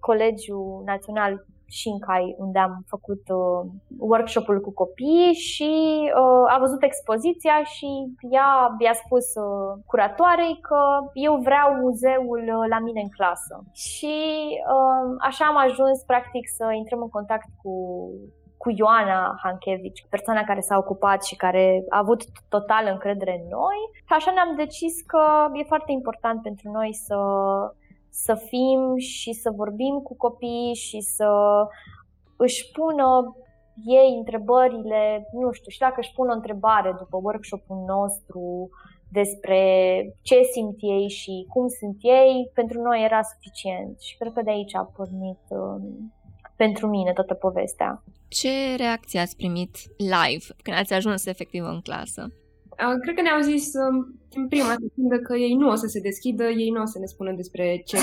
[0.00, 1.32] Colegiul Național
[1.68, 5.72] Shinkai, unde am făcut uh, workshop-ul cu copii și
[6.20, 7.88] uh, a văzut expoziția și
[8.30, 10.80] ea i-a spus uh, curatoarei că
[11.12, 13.54] eu vreau muzeul uh, la mine în clasă.
[13.72, 14.16] Și
[14.74, 17.74] uh, așa am ajuns practic să intrăm în contact cu
[18.62, 23.78] cu Ioana Hankevici, persoana care s-a ocupat și care a avut total încredere în noi.
[23.94, 27.16] Și așa ne-am decis că e foarte important pentru noi să
[28.24, 31.30] să fim și să vorbim cu copiii și să
[32.36, 33.36] își pună
[33.86, 38.68] ei întrebările, nu știu, și dacă își pun o întrebare după workshop-ul nostru
[39.08, 39.60] despre
[40.22, 44.50] ce simt ei și cum sunt ei, pentru noi era suficient și cred că de
[44.50, 46.12] aici a pornit um,
[46.56, 48.02] pentru mine toată povestea.
[48.28, 52.32] Ce reacție ați primit live când ați ajuns efectiv în clasă?
[53.02, 53.74] Cred că ne-au zis
[54.30, 57.06] în prima secundă că ei nu o să se deschidă, ei nu o să ne
[57.06, 57.96] spună despre ce.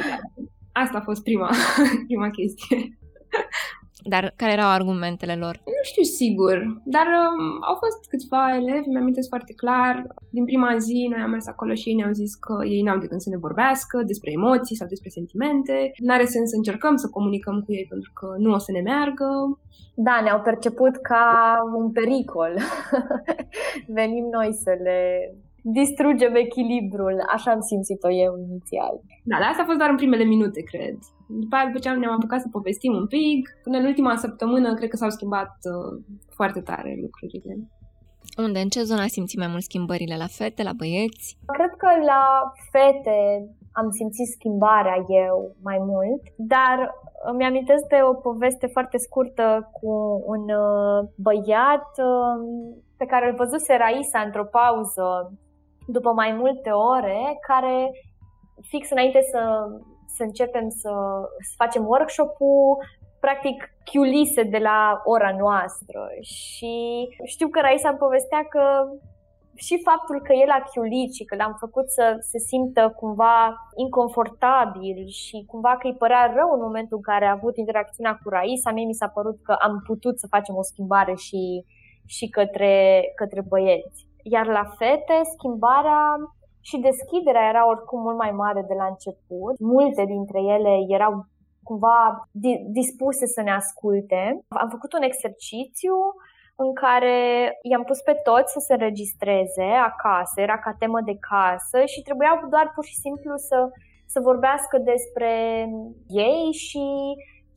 [0.82, 1.50] Asta a fost prima,
[2.08, 2.98] prima chestie.
[4.02, 5.60] Dar care erau argumentele lor?
[5.64, 6.54] Nu știu sigur,
[6.84, 10.06] dar um, au fost câțiva elevi, mi-am foarte clar.
[10.30, 13.06] Din prima zi noi am mers acolo și ei ne-au zis că ei n-au de
[13.06, 15.92] când să ne vorbească despre emoții sau despre sentimente.
[15.96, 19.28] N-are sens să încercăm să comunicăm cu ei pentru că nu o să ne meargă.
[19.94, 22.52] Da, ne-au perceput ca un pericol.
[23.98, 24.98] Venim noi să le
[25.66, 29.00] distrugem echilibrul, așa am simțit-o eu inițial.
[29.24, 30.98] Da, dar asta a fost doar în primele minute, cred.
[31.28, 34.88] După aia, după ce ne-am apucat să povestim un pic, până în ultima săptămână, cred
[34.88, 37.54] că s-au schimbat uh, foarte tare lucrurile.
[38.36, 38.58] Unde?
[38.60, 40.16] În ce zonă simți mai mult schimbările?
[40.16, 41.36] La fete, la băieți?
[41.46, 43.18] Cred că la fete
[43.72, 46.76] am simțit schimbarea eu mai mult, dar
[47.30, 49.90] îmi amintesc de o poveste foarte scurtă cu
[50.26, 52.36] un uh, băiat uh,
[52.96, 55.06] pe care îl văzuse Raisa într-o pauză
[55.86, 57.90] după mai multe ore, care
[58.70, 59.40] fix înainte să,
[60.16, 60.92] să începem să,
[61.48, 62.78] să facem workshop-ul
[63.20, 66.74] practic chiulise de la ora noastră și
[67.24, 68.64] știu că Raisa îmi povestea că
[69.56, 74.98] și faptul că el a chiulit și că l-am făcut să se simtă cumva inconfortabil
[75.06, 78.70] și cumva că îi părea rău în momentul în care a avut interacțiunea cu Raisa,
[78.70, 81.64] mie mi s-a părut că am putut să facem o schimbare și,
[82.06, 84.06] și către, către băieți.
[84.22, 86.02] Iar la fete, schimbarea
[86.68, 89.54] și deschiderea era oricum mult mai mare de la început.
[89.74, 91.12] Multe dintre ele erau
[91.68, 91.98] cumva
[92.78, 94.22] dispuse să ne asculte.
[94.62, 95.96] Am făcut un exercițiu
[96.64, 97.16] în care
[97.70, 102.36] i-am pus pe toți să se înregistreze acasă, era ca temă de casă și trebuiau
[102.54, 103.58] doar pur și simplu să,
[104.12, 105.32] să vorbească despre
[106.26, 106.84] ei și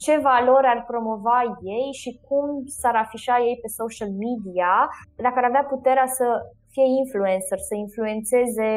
[0.03, 1.39] ce valori ar promova
[1.77, 2.47] ei și cum
[2.79, 4.73] s-ar afișa ei pe social media,
[5.23, 6.25] dacă ar avea puterea să
[6.73, 8.69] fie influencer, să influențeze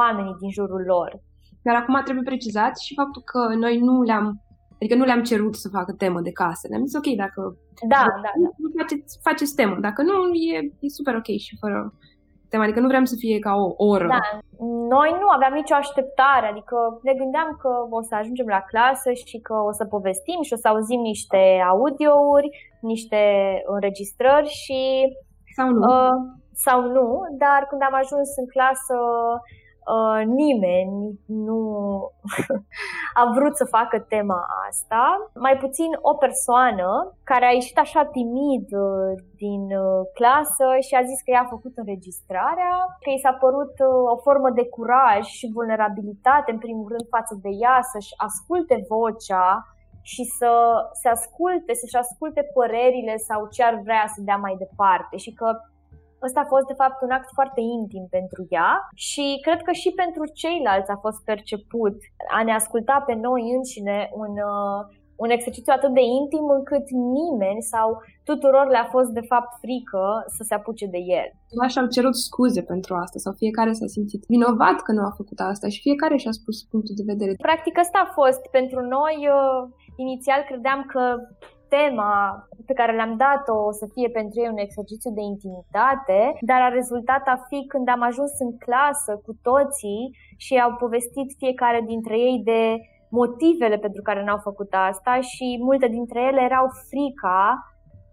[0.00, 1.10] oamenii din jurul lor.
[1.62, 4.26] Dar acum trebuie precizat și faptul că noi nu le-am
[4.80, 6.66] Adică nu le-am cerut să facă temă de casă.
[6.68, 7.40] Le-am zis, ok, dacă
[7.94, 8.30] da, da, da.
[8.80, 9.76] Faceți, faceți temă.
[9.80, 10.14] Dacă nu,
[10.54, 11.94] e, e super ok și fără
[12.50, 12.62] temă.
[12.62, 14.06] Adică nu vrem să fie ca o oră.
[14.06, 14.20] Da.
[14.94, 16.46] Noi nu aveam nicio așteptare.
[16.46, 20.52] Adică ne gândeam că o să ajungem la clasă și că o să povestim și
[20.52, 22.48] o să auzim niște audiouri,
[22.80, 23.20] niște
[23.74, 24.80] înregistrări și...
[25.56, 25.80] Sau nu.
[25.80, 26.16] Uh,
[26.64, 27.08] sau nu,
[27.42, 28.96] dar când am ajuns în clasă
[29.96, 31.60] Uh, nimeni nu
[33.20, 35.30] a vrut să facă tema asta.
[35.34, 36.88] Mai puțin o persoană
[37.24, 39.10] care a ieșit așa timid uh,
[39.42, 43.74] din uh, clasă și a zis că i-a făcut înregistrarea, că i s-a părut
[44.14, 49.48] o formă de curaj și vulnerabilitate, în primul rând, față de ea, să-și asculte vocea
[50.12, 50.52] și să
[51.00, 55.48] se asculte, să-și asculte părerile sau ce ar vrea să dea mai departe și că
[56.26, 59.90] Ăsta a fost, de fapt, un act foarte intim pentru ea și cred că și
[60.02, 61.96] pentru ceilalți a fost perceput
[62.38, 64.80] a ne asculta pe noi înșine un, uh,
[65.24, 66.86] un exercițiu atât de intim încât
[67.18, 67.88] nimeni sau
[68.30, 70.04] tuturor le-a fost de fapt frică
[70.36, 71.28] să se apuce de el.
[71.66, 75.38] Așa au cerut scuze pentru asta sau fiecare s-a simțit vinovat că nu a făcut
[75.52, 77.32] asta și fiecare și-a spus punctul de vedere.
[77.48, 79.16] Practic asta a fost pentru noi.
[79.36, 79.60] Uh,
[79.96, 81.02] inițial credeam că
[81.76, 82.14] tema
[82.66, 86.76] pe care le-am dat-o o să fie pentru ei un exercițiu de intimitate, dar a
[86.78, 90.02] rezultat a fi când am ajuns în clasă cu toții
[90.44, 92.62] și au povestit fiecare dintre ei de
[93.20, 97.42] motivele pentru care n-au făcut asta și multe dintre ele erau frica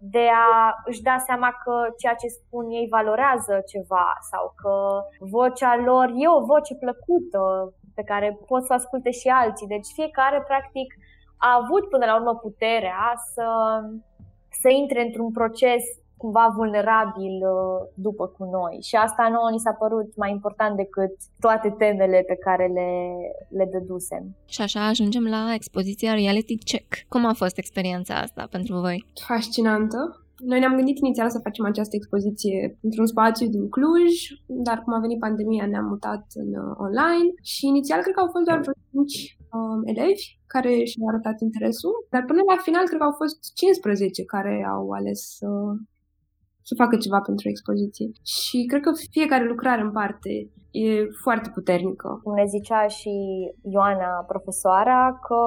[0.00, 4.74] de a își da seama că ceea ce spun ei valorează ceva sau că
[5.36, 7.40] vocea lor e o voce plăcută
[7.94, 9.66] pe care pot să asculte și alții.
[9.66, 10.88] Deci fiecare practic
[11.38, 13.02] a avut până la urmă puterea
[13.34, 13.46] să,
[14.60, 15.82] să intre într-un proces
[16.22, 18.74] cumva vulnerabil uh, după cu noi.
[18.88, 22.90] Și asta nouă ni s-a părut mai important decât toate temele pe care le,
[23.58, 24.24] le dădusem.
[24.54, 26.90] Și așa ajungem la expoziția Reality Check.
[27.08, 29.06] Cum a fost experiența asta pentru voi?
[29.26, 29.98] Fascinantă.
[30.50, 34.12] Noi ne-am gândit inițial să facem această expoziție într-un spațiu din Cluj,
[34.46, 38.30] dar cum a venit pandemia ne-am mutat în uh, online și inițial cred că au
[38.34, 42.98] fost doar vreo 5 um, elevi care și-au arătat interesul, dar până la final cred
[42.98, 45.50] că au fost 15 care au ales să,
[46.68, 48.08] să facă ceva pentru expoziție.
[48.36, 50.32] Și cred că fiecare lucrare în parte
[50.70, 50.88] e
[51.22, 52.20] foarte puternică.
[52.22, 53.12] Cum ne zicea și
[53.74, 55.40] Ioana, profesoara, că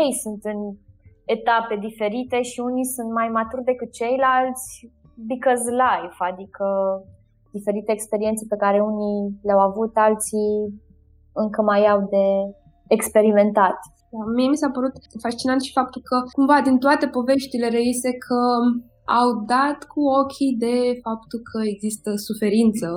[0.00, 0.60] ei sunt în
[1.24, 6.66] etape diferite și unii sunt mai maturi decât ceilalți because life, adică
[7.52, 10.80] diferite experiențe pe care unii le-au avut, alții
[11.32, 12.26] încă mai au de
[12.96, 13.78] experimentat.
[14.12, 18.40] Da, mie mi s-a părut fascinant și faptul că cumva din toate poveștile reiese că
[19.20, 20.76] au dat cu ochii de
[21.06, 22.88] faptul că există suferință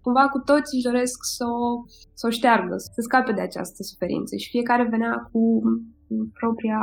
[0.00, 1.84] cumva cu toți își doresc să o,
[2.14, 5.42] să o șteargă, să scape de această suferință și fiecare venea cu
[6.40, 6.82] propria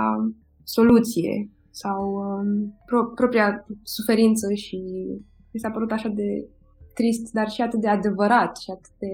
[0.63, 2.49] soluție sau um,
[2.86, 4.80] pro- propria suferință și
[5.53, 6.30] mi s-a părut așa de
[6.93, 9.13] trist, dar și atât de adevărat și atât de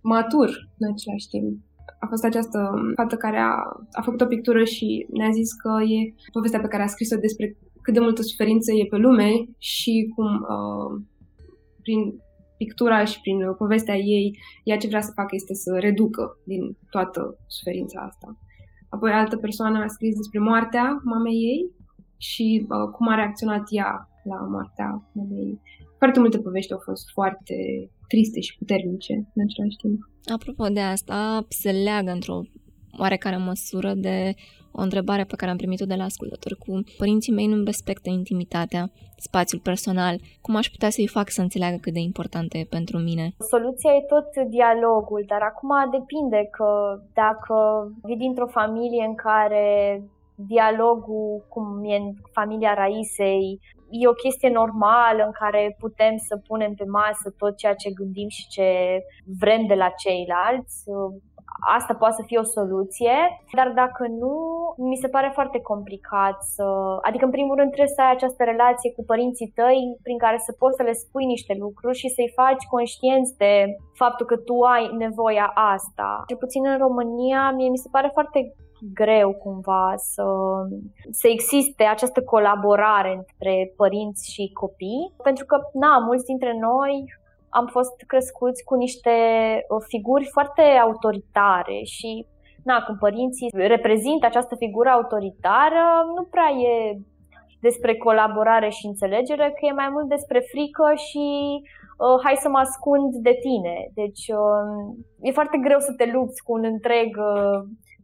[0.00, 1.60] matur în același timp
[2.00, 2.58] a fost această
[2.94, 3.54] fată care a,
[3.92, 7.56] a făcut o pictură și ne-a zis că e povestea pe care a scris-o despre
[7.82, 11.02] cât de multă suferință e pe lume și cum uh,
[11.82, 12.00] prin
[12.56, 17.38] pictura și prin povestea ei, ea ce vrea să facă este să reducă din toată
[17.46, 18.36] suferința asta.
[18.88, 21.70] Apoi altă persoană a scris despre moartea mamei ei
[22.16, 25.60] și uh, cum a reacționat ea la moartea mamei ei.
[26.06, 27.56] Foarte multe povești au fost foarte
[28.08, 29.98] triste și puternice în același timp.
[30.36, 32.38] Apropo de asta, se leagă într-o
[33.02, 34.34] oarecare măsură de
[34.72, 38.82] o întrebare pe care am primit-o de la ascultători cu părinții mei nu respectă intimitatea,
[39.28, 43.24] spațiul personal, cum aș putea să-i fac să înțeleagă cât de importantă e pentru mine?
[43.52, 46.68] Soluția e tot dialogul, dar acum depinde că
[47.22, 47.56] dacă
[48.06, 49.66] vii dintr-o familie în care
[50.34, 53.60] dialogul, cum e în familia Raisei,
[53.90, 58.28] e o chestie normală în care putem să punem pe masă tot ceea ce gândim
[58.28, 58.68] și ce
[59.38, 60.84] vrem de la ceilalți.
[61.76, 63.16] Asta poate să fie o soluție,
[63.56, 64.34] dar dacă nu,
[64.76, 66.64] mi se pare foarte complicat să...
[67.02, 70.52] Adică, în primul rând, trebuie să ai această relație cu părinții tăi prin care să
[70.52, 73.52] poți să le spui niște lucruri și să-i faci conștienți de
[73.94, 76.08] faptul că tu ai nevoia asta.
[76.28, 78.38] Cel puțin în România, mie mi se pare foarte
[78.94, 80.24] greu cumva să,
[81.10, 87.04] să existe această colaborare între părinți și copii, pentru că, na, mulți dintre noi
[87.48, 89.10] am fost crescuți cu niște
[89.68, 92.26] uh, figuri foarte autoritare și,
[92.64, 95.84] na, când părinții reprezintă această figură autoritară,
[96.16, 96.98] nu prea e
[97.60, 101.26] despre colaborare și înțelegere, că e mai mult despre frică și
[101.62, 103.76] uh, hai să mă ascund de tine.
[104.00, 104.68] Deci uh,
[105.20, 107.58] e foarte greu să te lupți cu un întreg uh,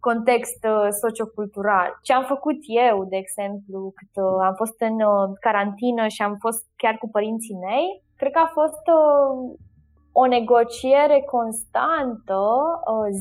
[0.09, 1.89] context uh, sociocultural.
[2.07, 6.35] Ce am făcut eu, de exemplu, cât uh, am fost în uh, carantină și am
[6.45, 7.87] fost chiar cu părinții mei,
[8.21, 8.85] cred că a fost
[10.23, 12.41] o negociere constantă,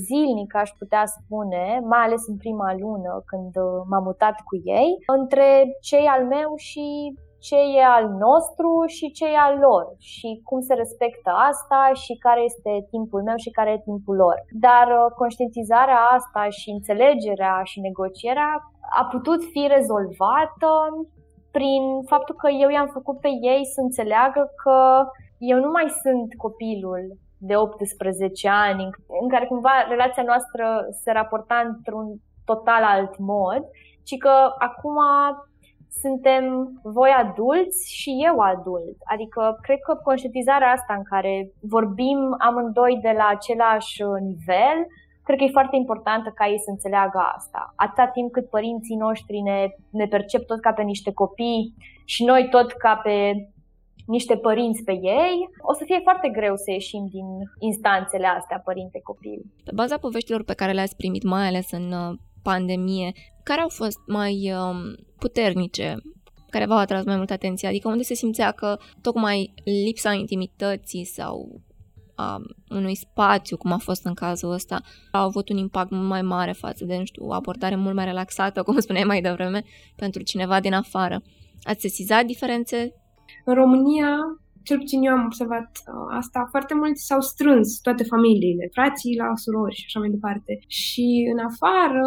[0.06, 3.54] zilnică aș putea spune, mai ales în prima lună când
[3.90, 5.48] m-am mutat cu ei, între
[5.82, 6.86] cei al meu și
[7.48, 12.14] ce e al nostru și ce e al lor și cum se respectă asta și
[12.26, 14.38] care este timpul meu și care e timpul lor.
[14.68, 18.52] Dar uh, conștientizarea asta și înțelegerea și negocierea
[19.00, 20.72] a putut fi rezolvată
[21.52, 24.78] prin faptul că eu i-am făcut pe ei să înțeleagă că
[25.38, 27.04] eu nu mai sunt copilul
[27.38, 28.90] de 18 ani,
[29.22, 30.66] în care cumva relația noastră
[31.04, 32.08] se raporta într-un
[32.46, 33.64] total alt mod,
[34.04, 34.98] ci că acum
[36.00, 36.44] suntem
[36.84, 38.98] voi adulți și eu adult.
[39.14, 44.78] Adică cred că conștientizarea asta în care vorbim amândoi de la același nivel,
[45.24, 47.74] cred că e foarte importantă ca ei să înțeleagă asta.
[47.76, 51.74] Atâta timp cât părinții noștri ne, ne percep tot ca pe niște copii
[52.06, 53.34] și noi tot ca pe
[54.06, 57.26] niște părinți pe ei, o să fie foarte greu să ieșim din
[57.60, 59.40] instanțele astea părinte-copil.
[59.64, 63.12] Pe baza poveștilor pe care le-ați primit, mai ales în uh, pandemie,
[63.44, 65.98] care au fost mai um, puternice,
[66.50, 67.68] care v-au atras mai mult atenție?
[67.68, 69.54] Adică unde se simțea că tocmai
[69.86, 71.62] lipsa intimității sau
[72.16, 74.82] a unui spațiu, cum a fost în cazul ăsta,
[75.12, 78.06] a avut un impact mult mai mare față de, nu știu, o abordare mult mai
[78.06, 79.64] relaxată, cum spuneai mai devreme,
[79.96, 81.22] pentru cineva din afară.
[81.64, 82.94] Ați sesizat diferențe?
[83.46, 84.18] În România,
[84.64, 89.36] cel puțin eu am observat uh, asta, foarte mulți s-au strâns toate familiile, frații la
[89.36, 90.60] surori și așa mai departe.
[90.68, 92.06] Și în afară,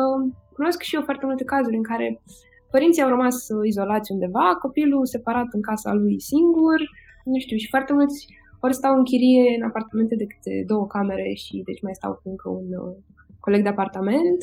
[0.57, 2.23] cunosc și eu foarte multe cazuri în care
[2.71, 6.79] părinții au rămas izolați undeva, copilul separat în casa lui singur,
[7.25, 8.27] nu știu, și foarte mulți
[8.65, 12.29] ori stau în chirie în apartamente de câte două camere și deci mai stau cu
[12.33, 12.97] încă un uh,
[13.41, 14.41] coleg de apartament.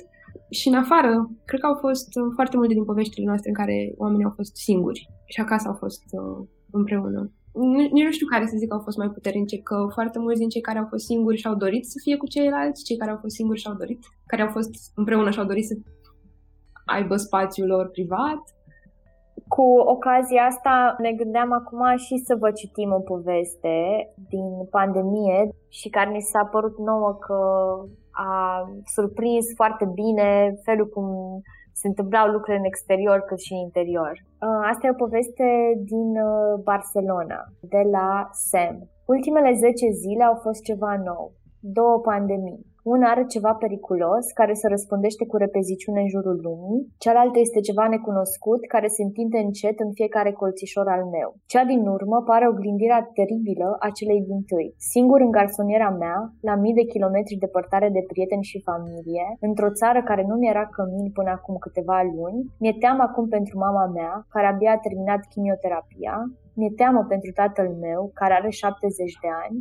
[0.50, 1.12] Și în afară,
[1.46, 4.56] cred că au fost uh, foarte multe din poveștile noastre în care oamenii au fost
[4.56, 7.32] singuri și acasă au fost uh, împreună.
[7.92, 10.50] Nici nu știu care să zic că au fost mai puternice, că foarte mulți din
[10.50, 13.36] cei care au fost singuri și-au dorit să fie cu ceilalți, cei care au fost
[13.36, 15.76] singuri și-au dorit, care au fost împreună și-au dorit să
[16.86, 18.42] aibă spațiul lor privat.
[19.48, 19.66] Cu
[19.96, 23.76] ocazia asta ne gândeam acum și să vă citim o poveste
[24.30, 27.40] din pandemie și care ni s-a părut nouă că
[28.12, 28.34] a
[28.86, 31.08] surprins foarte bine felul cum
[31.74, 34.14] se întâmplau lucrurile în exterior cât și în interior.
[34.46, 35.48] Uh, asta e o poveste
[35.92, 37.40] din uh, Barcelona,
[37.74, 38.76] de la Sam.
[39.06, 41.34] Ultimele 10 zile au fost ceva nou.
[41.60, 42.66] Două pandemii.
[42.84, 47.88] Una are ceva periculos, care se răspundește cu repeziciune în jurul lumii, cealaltă este ceva
[47.88, 51.30] necunoscut, care se întinde încet în fiecare colțișor al meu.
[51.46, 54.74] Cea din urmă pare oglindirea teribilă a celei din tâi.
[54.94, 56.18] Singur în garsoniera mea,
[56.50, 60.66] la mii de kilometri departare de prieteni și familie, într-o țară care nu mi era
[60.76, 65.22] cămin până acum câteva luni, mi-e teamă acum pentru mama mea, care abia a terminat
[65.32, 66.16] chimioterapia,
[66.58, 69.58] mi-e teamă pentru tatăl meu, care are 70 de ani,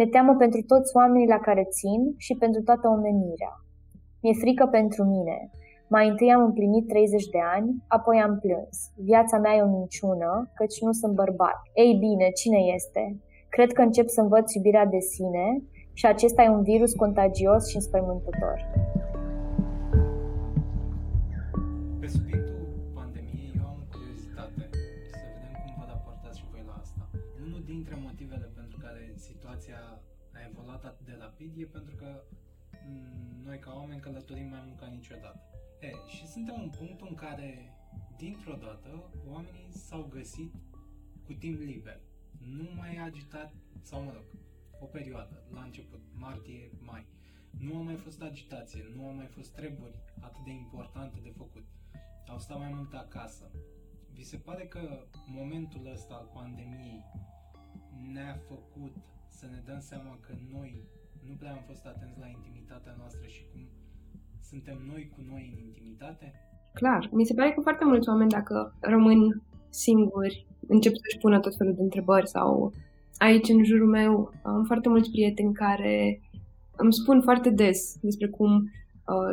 [0.00, 3.54] ne teamă pentru toți oamenii la care țin și pentru toată omenirea.
[4.22, 5.50] Mi-e frică pentru mine.
[5.94, 8.76] Mai întâi am împlinit 30 de ani, apoi am plâns.
[9.10, 11.58] Viața mea e o minciună, căci nu sunt bărbat.
[11.74, 13.02] Ei bine, cine este?
[13.48, 15.46] Cred că încep să învăț iubirea de sine
[15.92, 18.56] și acesta e un virus contagios și înspăimântător.
[33.58, 35.40] Noi ca oameni călătorim mai mult ca niciodată.
[35.80, 37.74] E, și suntem în punctul în care,
[38.16, 40.54] dintr-o dată, oamenii s-au găsit
[41.24, 42.00] cu timp liber.
[42.56, 43.52] Nu mai agitat,
[43.82, 44.24] sau mă rog,
[44.80, 47.06] o perioadă, la început, martie, mai.
[47.50, 51.66] Nu a mai fost agitație, nu au mai fost treburi atât de importante de făcut.
[52.26, 53.50] Au stat mai mult acasă.
[54.12, 57.04] Vi se pare că momentul ăsta al pandemiei
[58.12, 58.96] ne-a făcut
[59.28, 60.84] să ne dăm seama că noi
[61.28, 63.62] nu prea am fost atenți la intimitatea noastră și cum
[64.50, 66.26] suntem noi cu noi în intimitate?
[66.74, 67.08] Clar.
[67.12, 71.74] Mi se pare că foarte mulți oameni, dacă rămân singuri, încep să-și pună tot felul
[71.74, 72.72] de întrebări sau
[73.16, 76.20] aici în jurul meu am foarte mulți prieteni care
[76.76, 78.70] îmi spun foarte des despre cum uh,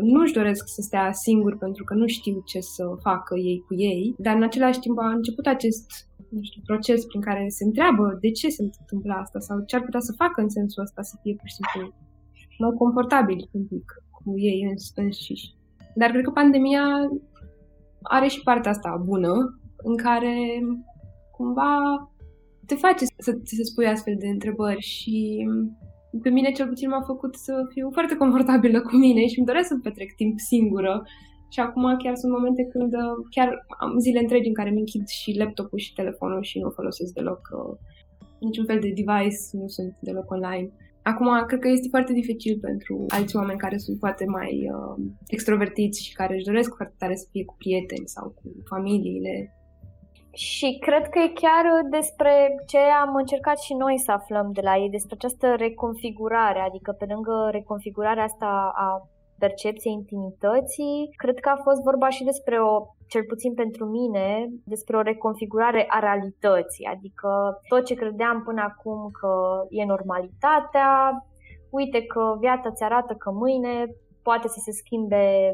[0.02, 4.16] nu-și doresc să stea singuri pentru că nu știu ce să facă ei cu ei,
[4.18, 5.86] dar în același timp a început acest
[6.30, 9.82] nu știu, proces prin care se întreabă de ce se întâmplă asta sau ce ar
[9.82, 11.94] putea să facă în sensul ăsta să fie pur și simplu
[12.60, 15.56] mai confortabil un pic cu ei înșiși.
[15.96, 16.86] Dar cred că pandemia
[18.02, 20.36] are și partea asta bună în care
[21.32, 21.74] cumva
[22.66, 25.46] te face să ți se spui astfel de întrebări și
[26.22, 29.68] pe mine cel puțin m-a făcut să fiu foarte confortabilă cu mine și îmi doresc
[29.68, 31.04] să petrec timp singură
[31.50, 33.50] și acum chiar sunt momente când uh, chiar
[33.80, 37.42] am zile întregi în care mi închid și laptopul și telefonul și nu folosesc deloc
[37.60, 37.78] uh,
[38.40, 40.70] niciun fel de device, nu sunt deloc online.
[41.04, 46.04] Acum, cred că este foarte dificil pentru alți oameni care sunt poate mai uh, extrovertiți
[46.04, 49.34] și care își doresc foarte tare să fie cu prieteni sau cu familiile.
[50.36, 52.34] Și cred că e chiar despre
[52.68, 57.06] ce am încercat și noi să aflăm de la ei, despre această reconfigurare, adică pe
[57.10, 59.08] lângă reconfigurarea asta a
[59.40, 61.10] percepției intimității.
[61.16, 65.86] Cred că a fost vorba și despre o, cel puțin pentru mine, despre o reconfigurare
[65.90, 69.32] a realității, adică tot ce credeam până acum că
[69.70, 70.90] e normalitatea,
[71.70, 73.86] uite că viața ți arată că mâine
[74.24, 75.54] poate să se schimbe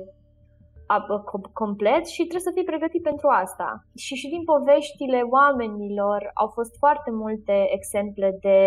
[1.54, 3.86] complet și trebuie să fii pregătit pentru asta.
[3.96, 8.60] Și și din poveștile oamenilor au fost foarte multe exemple de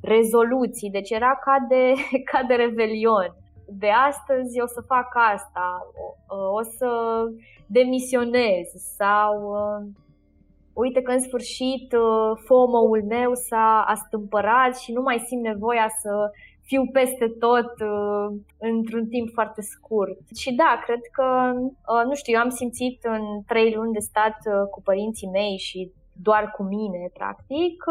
[0.00, 1.92] rezoluții, deci era ca de,
[2.30, 3.36] ca de revelion
[3.78, 5.86] de astăzi o să fac asta,
[6.28, 6.88] o, o să
[7.66, 8.66] demisionez
[8.96, 9.88] sau uh,
[10.72, 16.30] uite că în sfârșit uh, FOMO-ul meu s-a astâmpărat și nu mai simt nevoia să
[16.62, 20.18] fiu peste tot uh, într-un timp foarte scurt.
[20.36, 21.52] Și da, cred că,
[22.06, 24.36] nu știu, eu am simțit în trei luni de stat
[24.70, 27.84] cu părinții mei și doar cu mine, practic,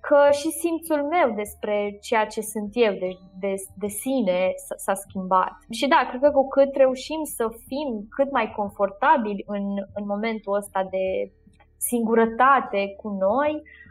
[0.00, 5.54] că și simțul meu despre ceea ce sunt eu, de, de, de sine, s-a schimbat.
[5.70, 10.56] Și da, cred că cu cât reușim să fim cât mai confortabili în, în momentul
[10.56, 11.32] ăsta de
[11.76, 13.81] singurătate cu noi, uh,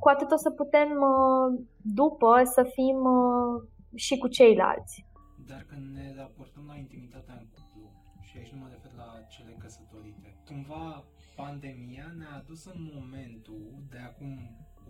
[0.00, 3.62] cu atât o să putem uh, după să fim uh,
[3.94, 5.06] și cu ceilalți.
[5.46, 9.56] Dar când ne raportăm la intimitatea în cuplu, și aici nu mă refer la cele
[9.58, 11.04] căsătorite, cumva
[11.36, 14.38] pandemia ne-a adus în momentul de acum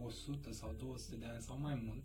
[0.05, 2.05] 100 sau 200 de ani sau mai mult,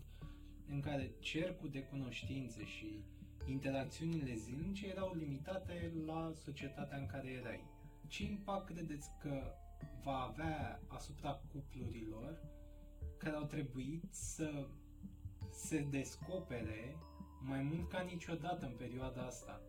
[0.69, 3.03] în care cercul de cunoștințe și
[3.45, 7.63] interacțiunile zilnice erau limitate la societatea în care erai.
[8.07, 9.55] Ce impact credeți că
[10.03, 12.41] va avea asupra cuplurilor
[13.17, 14.67] care au trebuit să
[15.51, 16.97] se descopere
[17.39, 19.61] mai mult ca niciodată în perioada asta?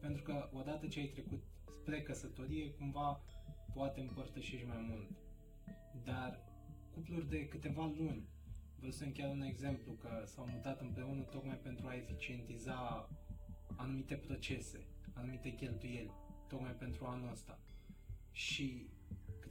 [0.00, 3.20] Pentru că odată ce ai trecut spre căsătorie, cumva
[3.74, 5.10] poate împărtășești mai mult.
[6.04, 6.40] Dar
[6.94, 8.28] cupluri de câteva luni,
[8.80, 13.08] văzusem chiar un exemplu că s-au mutat împreună tocmai pentru a eficientiza
[13.76, 16.10] anumite procese, anumite cheltuieli,
[16.48, 17.58] tocmai pentru anul ăsta.
[18.30, 18.88] Și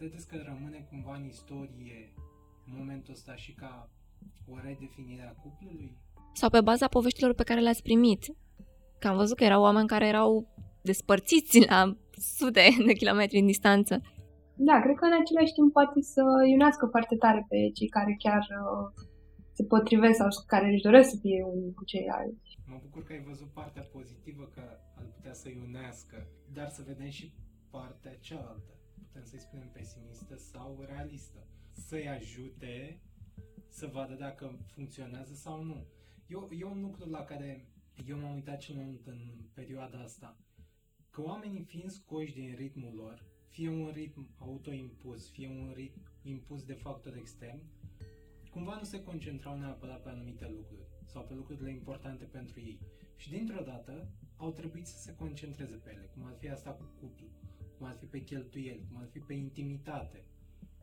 [0.04, 2.14] credeți că rămâne cumva în istorie
[2.78, 3.90] momentul ăsta și ca
[4.52, 5.92] o redefinire a cuplului?
[6.34, 8.22] Sau pe baza poveștilor pe care le-ați primit.
[9.00, 10.32] Că am văzut că erau oameni care erau
[10.82, 11.98] despărțiți la
[12.38, 14.02] sute de kilometri în distanță.
[14.56, 18.44] Da, cred că în același timp poate să iunească foarte tare pe cei care chiar
[18.62, 18.86] uh,
[19.58, 22.50] se potrivesc sau care își doresc să fie unii cu ceilalți.
[22.72, 24.64] Mă bucur că ai văzut partea pozitivă că
[25.00, 27.34] ar putea să iunească, dar să vedem și
[27.72, 28.74] partea cealaltă.
[29.14, 31.48] Putem să-i spunem pesimistă sau realistă.
[31.72, 33.00] Să-i ajute
[33.68, 35.86] să vadă dacă funcționează sau nu.
[36.28, 37.66] Eu, e un lucru la care
[38.08, 39.20] eu m-am uitat cel mai mult în
[39.54, 40.38] perioada asta
[41.10, 46.64] că oamenii fiind scoși din ritmul lor, fie un ritm autoimpus, fie un ritm impus
[46.64, 47.64] de factori externi,
[48.52, 52.80] cumva nu se concentrau neapărat pe anumite lucruri sau pe lucrurile importante pentru ei.
[53.16, 54.08] Și dintr-o dată
[54.38, 57.28] au trebuit să se concentreze pe ele, cum ar fi asta cu cuplu,
[57.84, 60.20] cum ar fi pe cheltuieli, cum ar fi pe intimitate.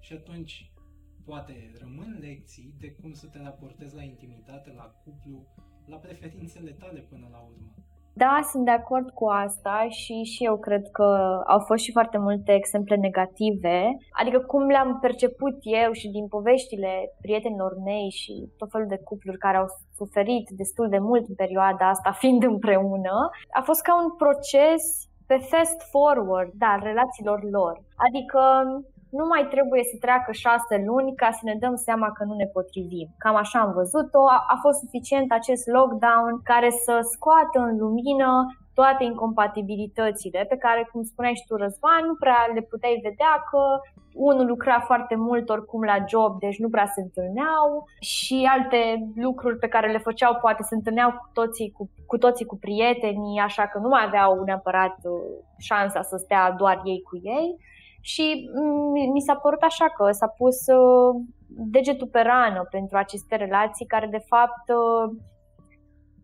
[0.00, 0.72] Și atunci
[1.24, 5.46] poate rămân lecții de cum să te raportezi la intimitate, la cuplu,
[5.86, 7.74] la preferințele tale până la urmă.
[8.12, 11.08] Da, sunt de acord cu asta și și eu cred că
[11.46, 13.96] au fost și foarte multe exemple negative.
[14.20, 19.38] Adică cum le-am perceput eu și din poveștile prietenilor mei și tot felul de cupluri
[19.38, 23.14] care au suferit destul de mult în perioada asta fiind împreună,
[23.58, 27.74] a fost ca un proces pe fast forward, da, relațiilor lor.
[28.06, 28.42] Adică
[29.18, 32.48] nu mai trebuie să treacă șase luni ca să ne dăm seama că nu ne
[32.56, 33.08] potrivim.
[33.22, 34.22] Cam așa am văzut-o.
[34.36, 38.30] A, a fost suficient acest lockdown care să scoată în lumină
[38.74, 43.62] toate incompatibilitățile pe care, cum spuneai și tu, Răzvan, nu prea le puteai vedea că
[44.14, 47.84] unul lucra foarte mult oricum la job, deci nu prea se întâlneau.
[48.00, 52.44] Și alte lucruri pe care le făceau poate se întâlneau cu toții cu, cu, toții
[52.44, 55.12] cu prietenii, așa că nu mai aveau neapărat uh,
[55.58, 57.56] șansa să stea doar ei cu ei.
[58.00, 63.36] Și mm, mi s-a părut așa că s-a pus uh, degetul pe rană pentru aceste
[63.36, 65.16] relații care de fapt uh,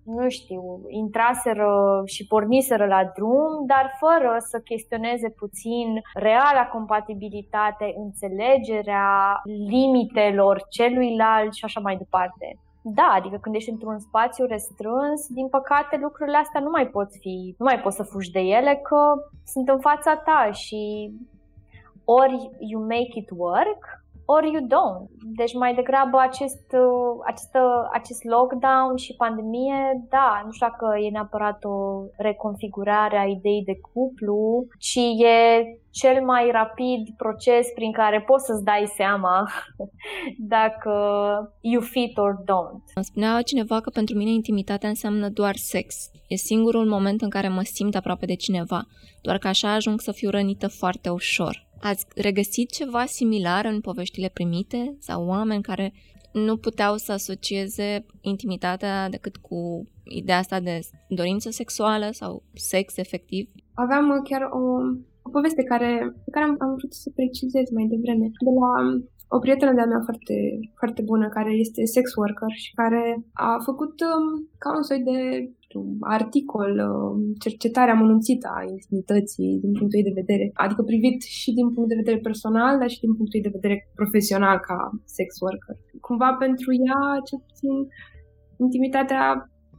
[0.07, 9.41] nu știu, intraseră și porniseră la drum, dar fără să chestioneze puțin reala compatibilitate, înțelegerea
[9.69, 12.59] limitelor celuilalt și așa mai departe.
[12.83, 17.55] Da, adică când ești într-un spațiu restrâns, din păcate lucrurile astea nu mai pot fi,
[17.59, 19.13] nu mai poți să fugi de ele că
[19.45, 21.13] sunt în fața ta și
[22.05, 23.83] ori you make it work,
[24.27, 25.09] or you don't.
[25.37, 26.67] Deci mai degrabă acest,
[27.27, 27.55] acest,
[27.93, 31.77] acest lockdown și pandemie, da, nu știu dacă e neapărat o
[32.17, 38.65] reconfigurare a ideii de cuplu, ci e cel mai rapid proces prin care poți să-ți
[38.65, 39.49] dai seama
[40.55, 40.93] dacă
[41.61, 43.03] you fit or don't.
[43.03, 45.95] Spunea cineva că pentru mine intimitatea înseamnă doar sex.
[46.29, 48.87] E singurul moment în care mă simt aproape de cineva,
[49.23, 51.66] doar că așa ajung să fiu rănită foarte ușor.
[51.81, 55.93] Ați regăsit ceva similar în poveștile primite sau oameni care
[56.33, 63.49] nu puteau să asocieze intimitatea decât cu ideea asta de dorință sexuală sau sex efectiv?
[63.75, 64.63] Aveam chiar o,
[65.23, 65.91] o poveste care,
[66.25, 68.27] pe care am, am vrut să precizez mai devreme.
[68.47, 68.71] De la
[69.29, 70.37] o prietenă de-a mea foarte,
[70.81, 73.03] foarte bună, care este sex worker și care
[73.33, 75.19] a făcut um, ca un soi de
[76.01, 81.69] articol, um, cercetare amănunțită a intimității din punctul ei de vedere, adică privit și din
[81.75, 84.79] punct de vedere personal, dar și din punctul ei de vedere profesional ca
[85.17, 85.77] sex worker.
[86.07, 87.75] Cumva pentru ea, cel puțin,
[88.65, 89.25] intimitatea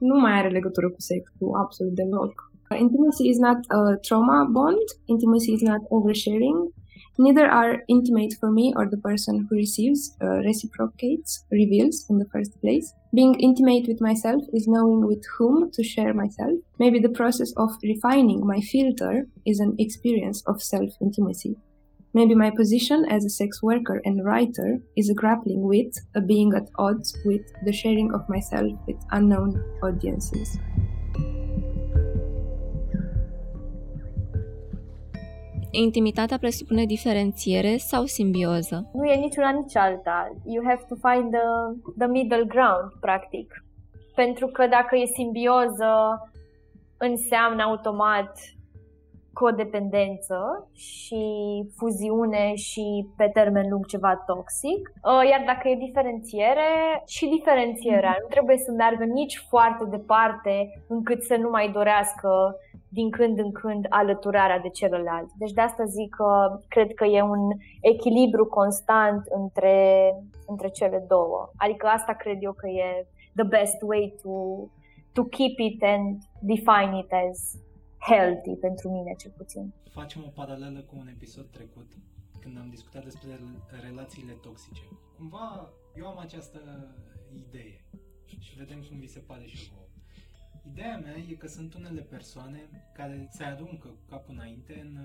[0.10, 2.34] nu mai are legătură cu sexul absolut deloc.
[2.86, 6.60] Intimacy is not a trauma bond, intimacy is not oversharing,
[7.20, 12.30] Neither are intimate for me or the person who receives, uh, reciprocates, reveals in the
[12.32, 12.94] first place.
[13.14, 16.60] Being intimate with myself is knowing with whom to share myself.
[16.78, 21.56] Maybe the process of refining my filter is an experience of self intimacy.
[22.14, 26.54] Maybe my position as a sex worker and writer is a grappling with, a being
[26.54, 30.58] at odds with the sharing of myself with unknown audiences.
[35.72, 38.90] Intimitatea presupune diferențiere sau simbioză?
[38.94, 40.32] Nu e niciuna nici alta.
[40.46, 41.48] You have to find the,
[41.98, 43.64] the middle ground, practic.
[44.16, 45.92] Pentru că dacă e simbioză,
[46.98, 48.32] înseamnă automat
[49.34, 50.40] codependență
[50.74, 51.24] și
[51.76, 52.86] fuziune și
[53.18, 54.82] pe termen lung ceva toxic.
[54.88, 56.70] Uh, iar dacă e diferențiere,
[57.16, 60.56] și diferențierea nu trebuie să meargă nici foarte departe
[60.88, 62.30] încât să nu mai dorească
[62.90, 65.30] din când în când alăturarea de celălalt.
[65.38, 67.50] Deci de asta zic că cred că e un
[67.82, 70.12] echilibru constant între,
[70.48, 71.52] între cele două.
[71.56, 74.32] Adică asta cred eu că e the best way to,
[75.14, 77.40] to keep it and define it as
[78.10, 79.74] healthy pentru mine cel puțin.
[79.92, 81.88] Facem o paralelă cu un episod trecut
[82.40, 83.40] când am discutat despre
[83.82, 84.82] relațiile toxice.
[85.18, 86.60] Cumva eu am această
[87.34, 87.86] idee
[88.40, 89.87] și vedem cum vi se pare și vouă.
[90.72, 92.60] Ideea mea e că sunt unele persoane
[92.94, 94.98] care se aruncă cu capul înainte în,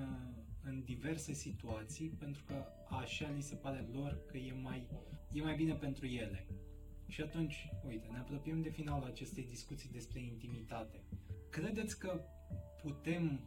[0.62, 4.86] în diverse situații pentru că așa li se pare lor că e mai,
[5.32, 6.46] e mai bine pentru ele.
[7.08, 11.00] Și atunci, uite, ne apropiem de finalul acestei discuții despre intimitate.
[11.50, 12.20] Credeți că
[12.82, 13.40] putem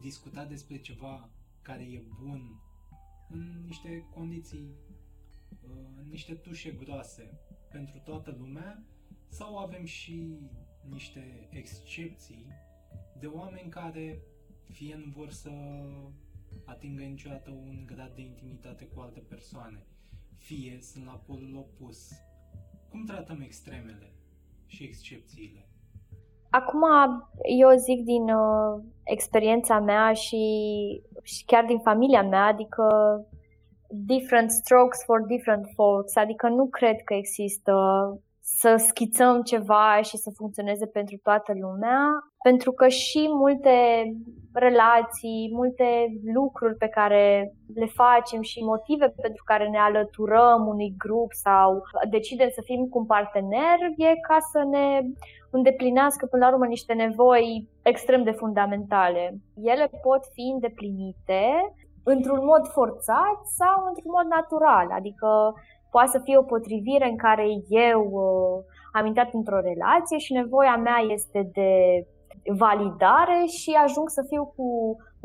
[0.00, 1.30] discuta despre ceva
[1.62, 2.60] care e bun
[3.28, 4.74] în niște condiții,
[5.96, 7.38] în niște tușe groase
[7.70, 8.84] pentru toată lumea
[9.28, 10.38] sau avem și
[10.90, 12.46] niște excepții
[13.20, 14.18] de oameni care
[14.72, 15.50] fie nu vor să
[16.64, 19.86] atingă niciodată un grad de intimitate cu alte persoane,
[20.36, 22.10] fie sunt la polul opus.
[22.90, 24.12] Cum tratăm extremele
[24.66, 25.68] și excepțiile?
[26.50, 26.82] Acum,
[27.58, 30.44] eu zic din uh, experiența mea și,
[31.22, 32.86] și chiar din familia mea, adică
[33.88, 37.72] different strokes for different folks, adică nu cred că există
[38.60, 41.98] să schițăm ceva și să funcționeze pentru toată lumea.
[42.42, 43.76] pentru că și multe
[44.52, 45.88] relații, multe
[46.34, 52.48] lucruri pe care le facem și motive pentru care ne alăturăm unui grup sau decidem
[52.54, 55.00] să fim cu un partener e ca să ne
[55.50, 59.38] îndeplinească până la urmă niște nevoi extrem de fundamentale.
[59.72, 61.42] Ele pot fi îndeplinite
[62.04, 65.28] într-un mod forțat sau într-un mod natural, adică
[65.94, 67.46] poate să fie o potrivire în care
[67.90, 71.70] eu uh, am intrat într-o relație și nevoia mea este de
[72.64, 74.68] validare și ajung să fiu cu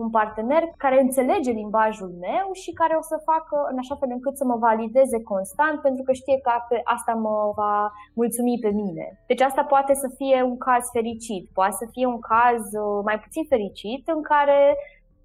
[0.01, 4.35] un partener care înțelege limbajul meu și care o să facă în așa fel încât
[4.37, 6.51] să mă valideze constant pentru că știe că
[6.95, 9.05] asta mă va mulțumi pe mine.
[9.27, 13.17] Deci asta poate să fie un caz fericit, poate să fie un caz uh, mai
[13.23, 14.59] puțin fericit în care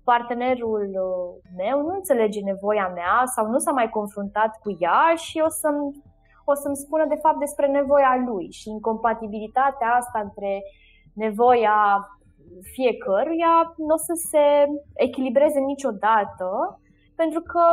[0.04, 5.42] partenerul uh, meu nu înțelege nevoia mea sau nu s-a mai confruntat cu ea și
[5.44, 6.02] o să-mi,
[6.44, 10.62] o să-mi spună de fapt despre nevoia lui și incompatibilitatea asta între
[11.14, 12.08] nevoia
[12.62, 14.44] fiecăruia nu o să se
[14.94, 16.80] echilibreze niciodată,
[17.16, 17.64] pentru că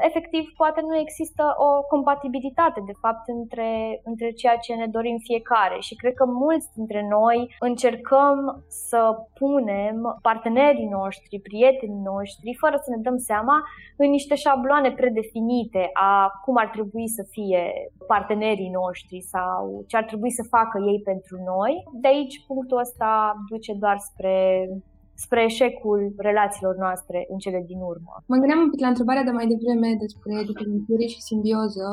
[0.00, 5.76] efectiv poate nu există o compatibilitate de fapt între, între ceea ce ne dorim fiecare
[5.80, 12.90] și cred că mulți dintre noi încercăm să punem partenerii noștri, prietenii noștri, fără să
[12.90, 13.62] ne dăm seama,
[13.96, 17.72] în niște șabloane predefinite a cum ar trebui să fie
[18.06, 21.84] partenerii noștri sau ce ar trebui să facă ei pentru noi.
[21.92, 24.68] De aici punctul ăsta duce doar spre
[25.14, 28.12] spre eșecul relațiilor noastre în cele din urmă.
[28.30, 31.88] Mă gândeam un pic la întrebarea de mai devreme despre diferențiere și simbioză.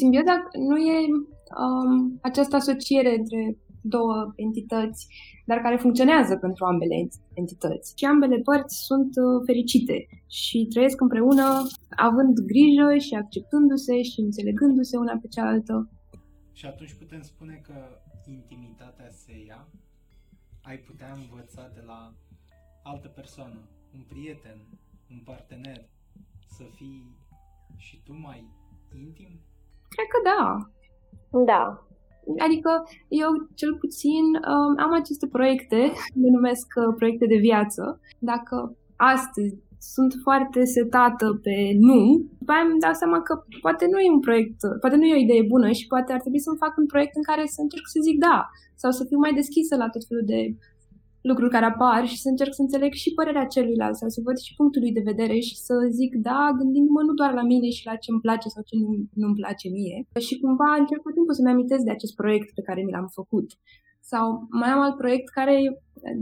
[0.00, 0.34] Simbioza
[0.68, 0.96] nu e
[1.64, 3.40] um, această asociere între
[3.82, 5.06] două entități,
[5.46, 6.96] dar care funcționează pentru ambele
[7.34, 7.92] entități.
[7.96, 9.96] Și ambele părți sunt uh, fericite
[10.38, 11.46] și trăiesc împreună
[12.08, 15.90] având grijă și acceptându-se și înțelegându-se una pe cealaltă.
[16.52, 17.76] Și atunci putem spune că
[18.36, 19.68] intimitatea se ia?
[20.62, 22.14] Ai putea învăța de la
[22.82, 23.60] altă persoană,
[23.94, 24.58] un prieten,
[25.10, 25.88] un partener,
[26.56, 27.16] să fii
[27.76, 28.44] și tu mai
[29.04, 29.40] intim?
[29.88, 30.42] Cred că da.
[31.52, 31.64] Da.
[32.46, 32.70] Adică
[33.08, 35.76] eu cel puțin um, am aceste proiecte,
[36.22, 38.00] le numesc uh, proiecte de viață.
[38.18, 39.54] Dacă astăzi
[39.94, 41.56] sunt foarte setată pe
[41.88, 42.00] nu,
[42.38, 43.32] după aia îmi dau seama că
[43.64, 46.44] poate nu e un proiect, poate nu e o idee bună și poate ar trebui
[46.46, 48.36] să-mi fac un proiect în care să încerc să zic da
[48.82, 50.40] sau să fiu mai deschisă la tot felul de
[51.22, 54.54] lucruri care apar și să încerc să înțeleg și părerea celuilalt sau să văd și
[54.54, 57.96] punctul lui de vedere și să zic da, gândindu-mă nu doar la mine și la
[58.02, 58.88] ce îmi place sau ce nu,
[59.20, 59.98] nu-mi place mie.
[60.26, 63.48] Și cumva încerc tot timpul să-mi amintesc de acest proiect pe care mi l-am făcut.
[64.00, 64.24] Sau
[64.60, 65.68] mai am alt proiect care e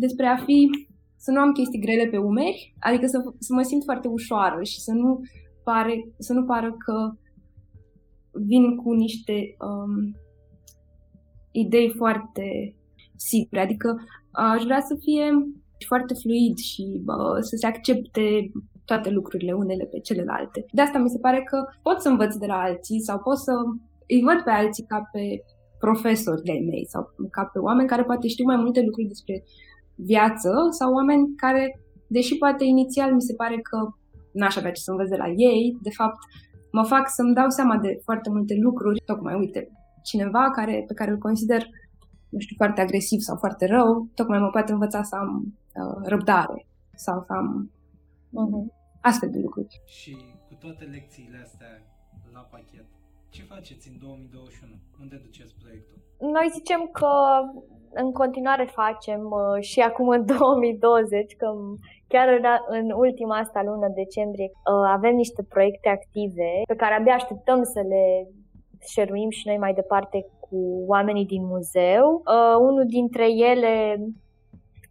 [0.05, 0.71] despre a fi,
[1.17, 4.81] să nu am chestii grele pe umeri, adică să, să mă simt foarte ușoară și
[4.81, 5.21] să nu,
[5.65, 6.97] pare, să nu pară că
[8.33, 10.17] vin cu niște um,
[11.53, 12.78] idei foarte
[13.19, 13.61] sigure.
[13.63, 13.89] Adică
[14.31, 15.25] aș vrea să fie
[15.87, 18.51] foarte fluid și bă, să se accepte
[18.85, 20.59] toate lucrurile unele pe celelalte.
[20.73, 23.53] De asta mi se pare că pot să învăț de la alții sau pot să
[24.15, 25.25] îi văd pe alții ca pe
[25.79, 29.45] profesori de mei sau ca pe oameni care poate știu mai multe lucruri despre
[29.95, 31.65] viață sau oameni care,
[32.07, 33.79] deși poate inițial mi se pare că
[34.33, 36.21] n-aș avea ce să învăț de la ei, de fapt
[36.73, 39.03] mă fac să-mi dau seama de foarte multe lucruri.
[39.11, 39.69] Tocmai, uite,
[40.03, 41.63] cineva care, pe care îl consider
[42.29, 46.67] nu știu, foarte agresiv sau foarte rău, tocmai mă poate învăța să am uh, răbdare
[46.95, 48.65] sau să am uh-huh.
[49.01, 49.83] astfel de lucruri.
[49.85, 50.17] Și
[50.49, 51.73] cu toate lecțiile astea
[52.33, 52.87] la pachet,
[53.31, 54.73] ce faceți în 2021?
[55.01, 55.99] Unde duceți proiectul?
[56.19, 57.13] Noi zicem că
[57.93, 61.49] în continuare facem uh, și acum în 2020, că
[62.07, 62.45] chiar în,
[62.79, 67.81] în ultima asta lună decembrie uh, avem niște proiecte active pe care abia așteptăm să
[67.93, 68.05] le
[68.93, 72.07] șeruim și noi mai departe cu oamenii din muzeu.
[72.15, 73.99] Uh, unul dintre ele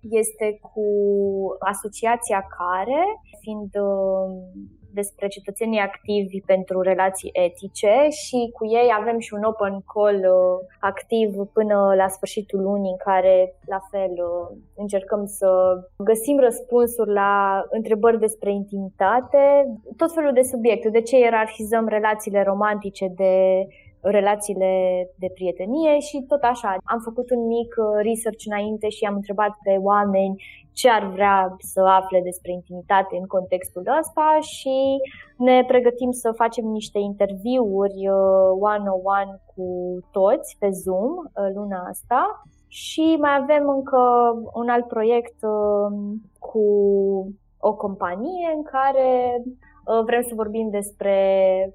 [0.02, 0.86] este cu
[1.60, 3.04] asociația care,
[3.42, 4.28] fiind uh,
[5.00, 10.58] despre cetățenii activi pentru relații etice și cu ei avem și un open call uh,
[10.80, 13.36] activ până la sfârșitul lunii în care
[13.74, 15.50] la fel uh, încercăm să
[15.98, 19.44] găsim răspunsuri la întrebări despre intimitate,
[19.98, 23.34] tot felul de subiecte, de ce ierarhizăm relațiile romantice de
[24.02, 24.72] relațiile
[25.16, 26.78] de prietenie și tot așa.
[26.84, 30.44] Am făcut un mic uh, research înainte și am întrebat pe oameni
[30.74, 35.02] ce ar vrea să afle despre intimitate în contextul ăsta și
[35.38, 39.68] ne pregătim să facem niște interviuri uh, one-on-one cu
[40.12, 44.02] toți pe Zoom uh, luna asta și mai avem încă
[44.54, 45.40] un alt proiect
[46.40, 46.66] cu
[47.58, 49.67] o companie în care Uh,
[50.06, 51.16] vrem să vorbim despre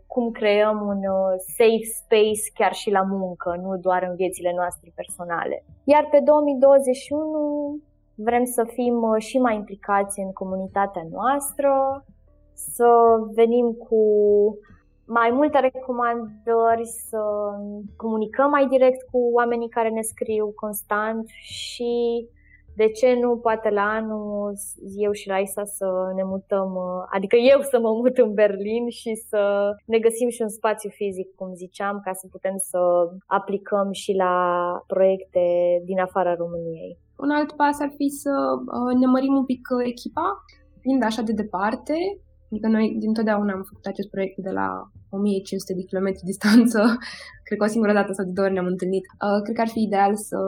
[0.06, 4.92] cum creăm un uh, safe space chiar și la muncă, nu doar în viețile noastre
[4.94, 5.64] personale.
[5.84, 7.78] Iar pe 2021
[8.14, 12.04] vrem să fim uh, și mai implicați în comunitatea noastră,
[12.54, 12.88] să
[13.34, 14.02] venim cu
[15.06, 17.20] mai multe recomandări, să
[17.96, 22.26] comunicăm mai direct cu oamenii care ne scriu constant și
[22.74, 24.54] de ce nu, poate la anul
[24.96, 26.70] eu și Raisa să ne mutăm,
[27.16, 31.28] adică eu să mă mut în Berlin și să ne găsim și un spațiu fizic,
[31.34, 32.78] cum ziceam, ca să putem să
[33.26, 34.34] aplicăm și la
[34.86, 35.44] proiecte
[35.84, 36.98] din afara României.
[37.16, 38.32] Un alt pas ar fi să
[38.78, 40.26] uh, ne mărim un pic uh, echipa,
[40.80, 41.94] fiind așa de departe,
[42.52, 44.68] Adică noi dintotdeauna am făcut acest proiect de la
[45.10, 46.80] 1500 de kilometri distanță.
[47.46, 49.04] Cred că o singură dată sau de două ori ne-am întâlnit.
[49.24, 50.38] Uh, cred că ar fi ideal să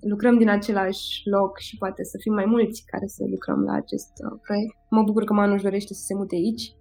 [0.00, 4.12] lucrăm din același loc și poate să fim mai mulți care să lucrăm la acest
[4.24, 4.76] uh, proiect.
[4.90, 6.72] Mă bucur că Manu își dorește să se mute aici.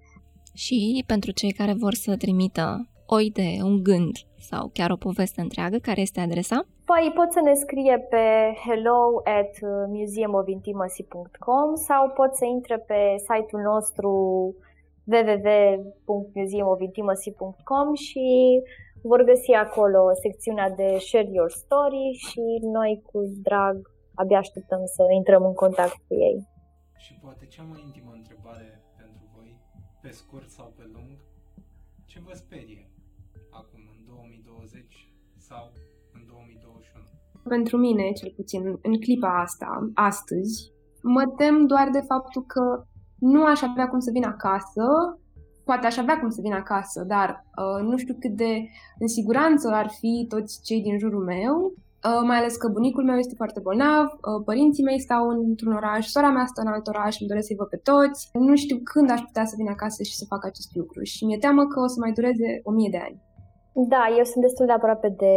[0.53, 5.41] Și pentru cei care vor să trimită o idee, un gând sau chiar o poveste
[5.41, 6.66] întreagă, care este adresa?
[6.86, 13.61] Păi pot să ne scrie pe hello at museumofintimacy.com sau pot să intre pe site-ul
[13.61, 14.09] nostru
[15.13, 18.61] www.museumofintimacy.com și
[19.12, 22.43] vor găsi acolo secțiunea de Share Your Story și
[22.78, 23.76] noi cu drag
[24.22, 26.38] abia așteptăm să intrăm în contact cu ei.
[27.03, 28.68] Și poate cea mai intimă întrebare
[29.01, 29.49] pentru voi,
[30.01, 31.12] pe scurt sau pe lung,
[32.06, 32.89] ce vă sperie
[33.49, 35.64] acum în 2020 sau
[36.14, 37.06] în 2021?
[37.56, 42.64] Pentru mine, cel puțin în clipa asta, astăzi, mă tem doar de faptul că
[43.20, 44.86] nu aș avea cum să vin acasă
[45.66, 48.51] poate aș avea cum să vin acasă, dar uh, nu știu cât de
[48.99, 53.18] în siguranță ar fi toți cei din jurul meu, uh, mai ales că bunicul meu
[53.18, 57.20] este foarte bolnav, uh, părinții mei stau într-un oraș, sora mea stă în alt oraș,
[57.20, 58.30] îmi doresc să-i văd pe toți.
[58.34, 61.38] Nu știu când aș putea să vin acasă și să fac acest lucru și mi-e
[61.38, 63.22] teamă că o să mai dureze o mie de ani.
[63.78, 65.36] Da, eu sunt destul de aproape de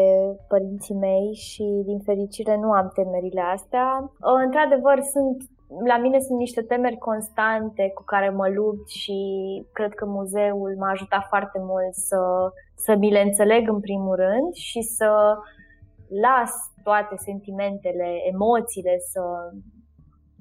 [0.49, 3.87] părinții mei și din fericire nu am temerile astea.
[4.03, 5.37] Uh, într-adevăr, sunt
[5.87, 9.19] la mine sunt niște temeri constante cu care mă lupt și
[9.73, 12.19] cred că muzeul m-a ajutat foarte mult să,
[12.75, 15.37] să mi le înțeleg în primul rând și să
[16.23, 19.23] las toate sentimentele, emoțiile să,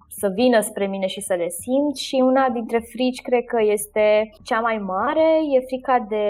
[0.07, 4.29] să vină spre mine și să le simt și una dintre frici cred că este
[4.43, 6.25] cea mai mare, e frica de,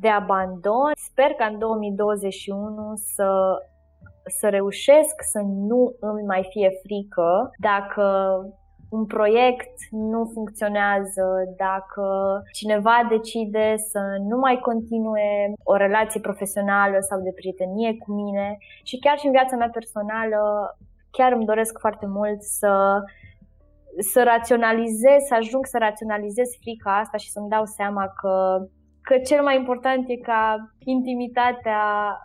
[0.00, 0.92] de abandon.
[0.94, 3.58] Sper că în 2021 să
[4.38, 8.04] să reușesc să nu îmi mai fie frică dacă
[8.90, 11.26] un proiect nu funcționează,
[11.56, 12.04] dacă
[12.52, 18.98] cineva decide să nu mai continue o relație profesională sau de prietenie cu mine și
[18.98, 20.38] chiar și în viața mea personală
[21.10, 23.02] chiar îmi doresc foarte mult să
[23.98, 28.64] să raționalizez, să ajung să raționalizez frica asta și să-mi dau seama că
[29.02, 30.42] că cel mai important e ca
[30.84, 31.82] intimitatea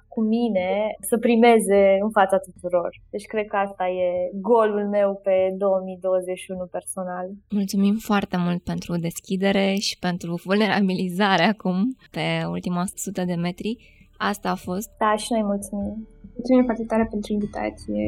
[0.08, 0.70] cu mine
[1.10, 2.90] să primeze în fața tuturor.
[3.10, 7.28] Deci cred că asta e golul meu pe 2021 personal.
[7.50, 11.78] Mulțumim foarte mult pentru deschidere și pentru vulnerabilizare acum
[12.12, 13.72] pe ultima 100 de metri.
[14.18, 14.90] Asta a fost.
[14.98, 16.08] Da, și noi mulțumim.
[16.36, 18.04] Mulțumim foarte tare pentru invitație.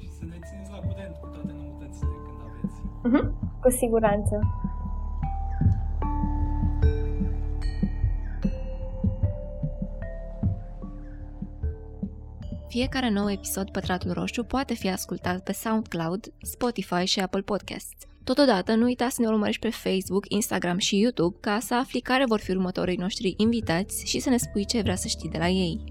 [0.00, 2.78] Și să ne țineți la curent cu toate noutățile când aveți.
[3.06, 3.26] Uh-huh.
[3.62, 4.34] Cu siguranță.
[12.68, 18.06] Fiecare nou episod Pătratul Roșu poate fi ascultat pe SoundCloud, Spotify și Apple Podcasts.
[18.24, 22.24] Totodată, nu uita să ne urmărești pe Facebook, Instagram și YouTube ca să afli care
[22.26, 25.48] vor fi următorii noștri invitați și să ne spui ce vrea să știi de la
[25.48, 25.84] ei.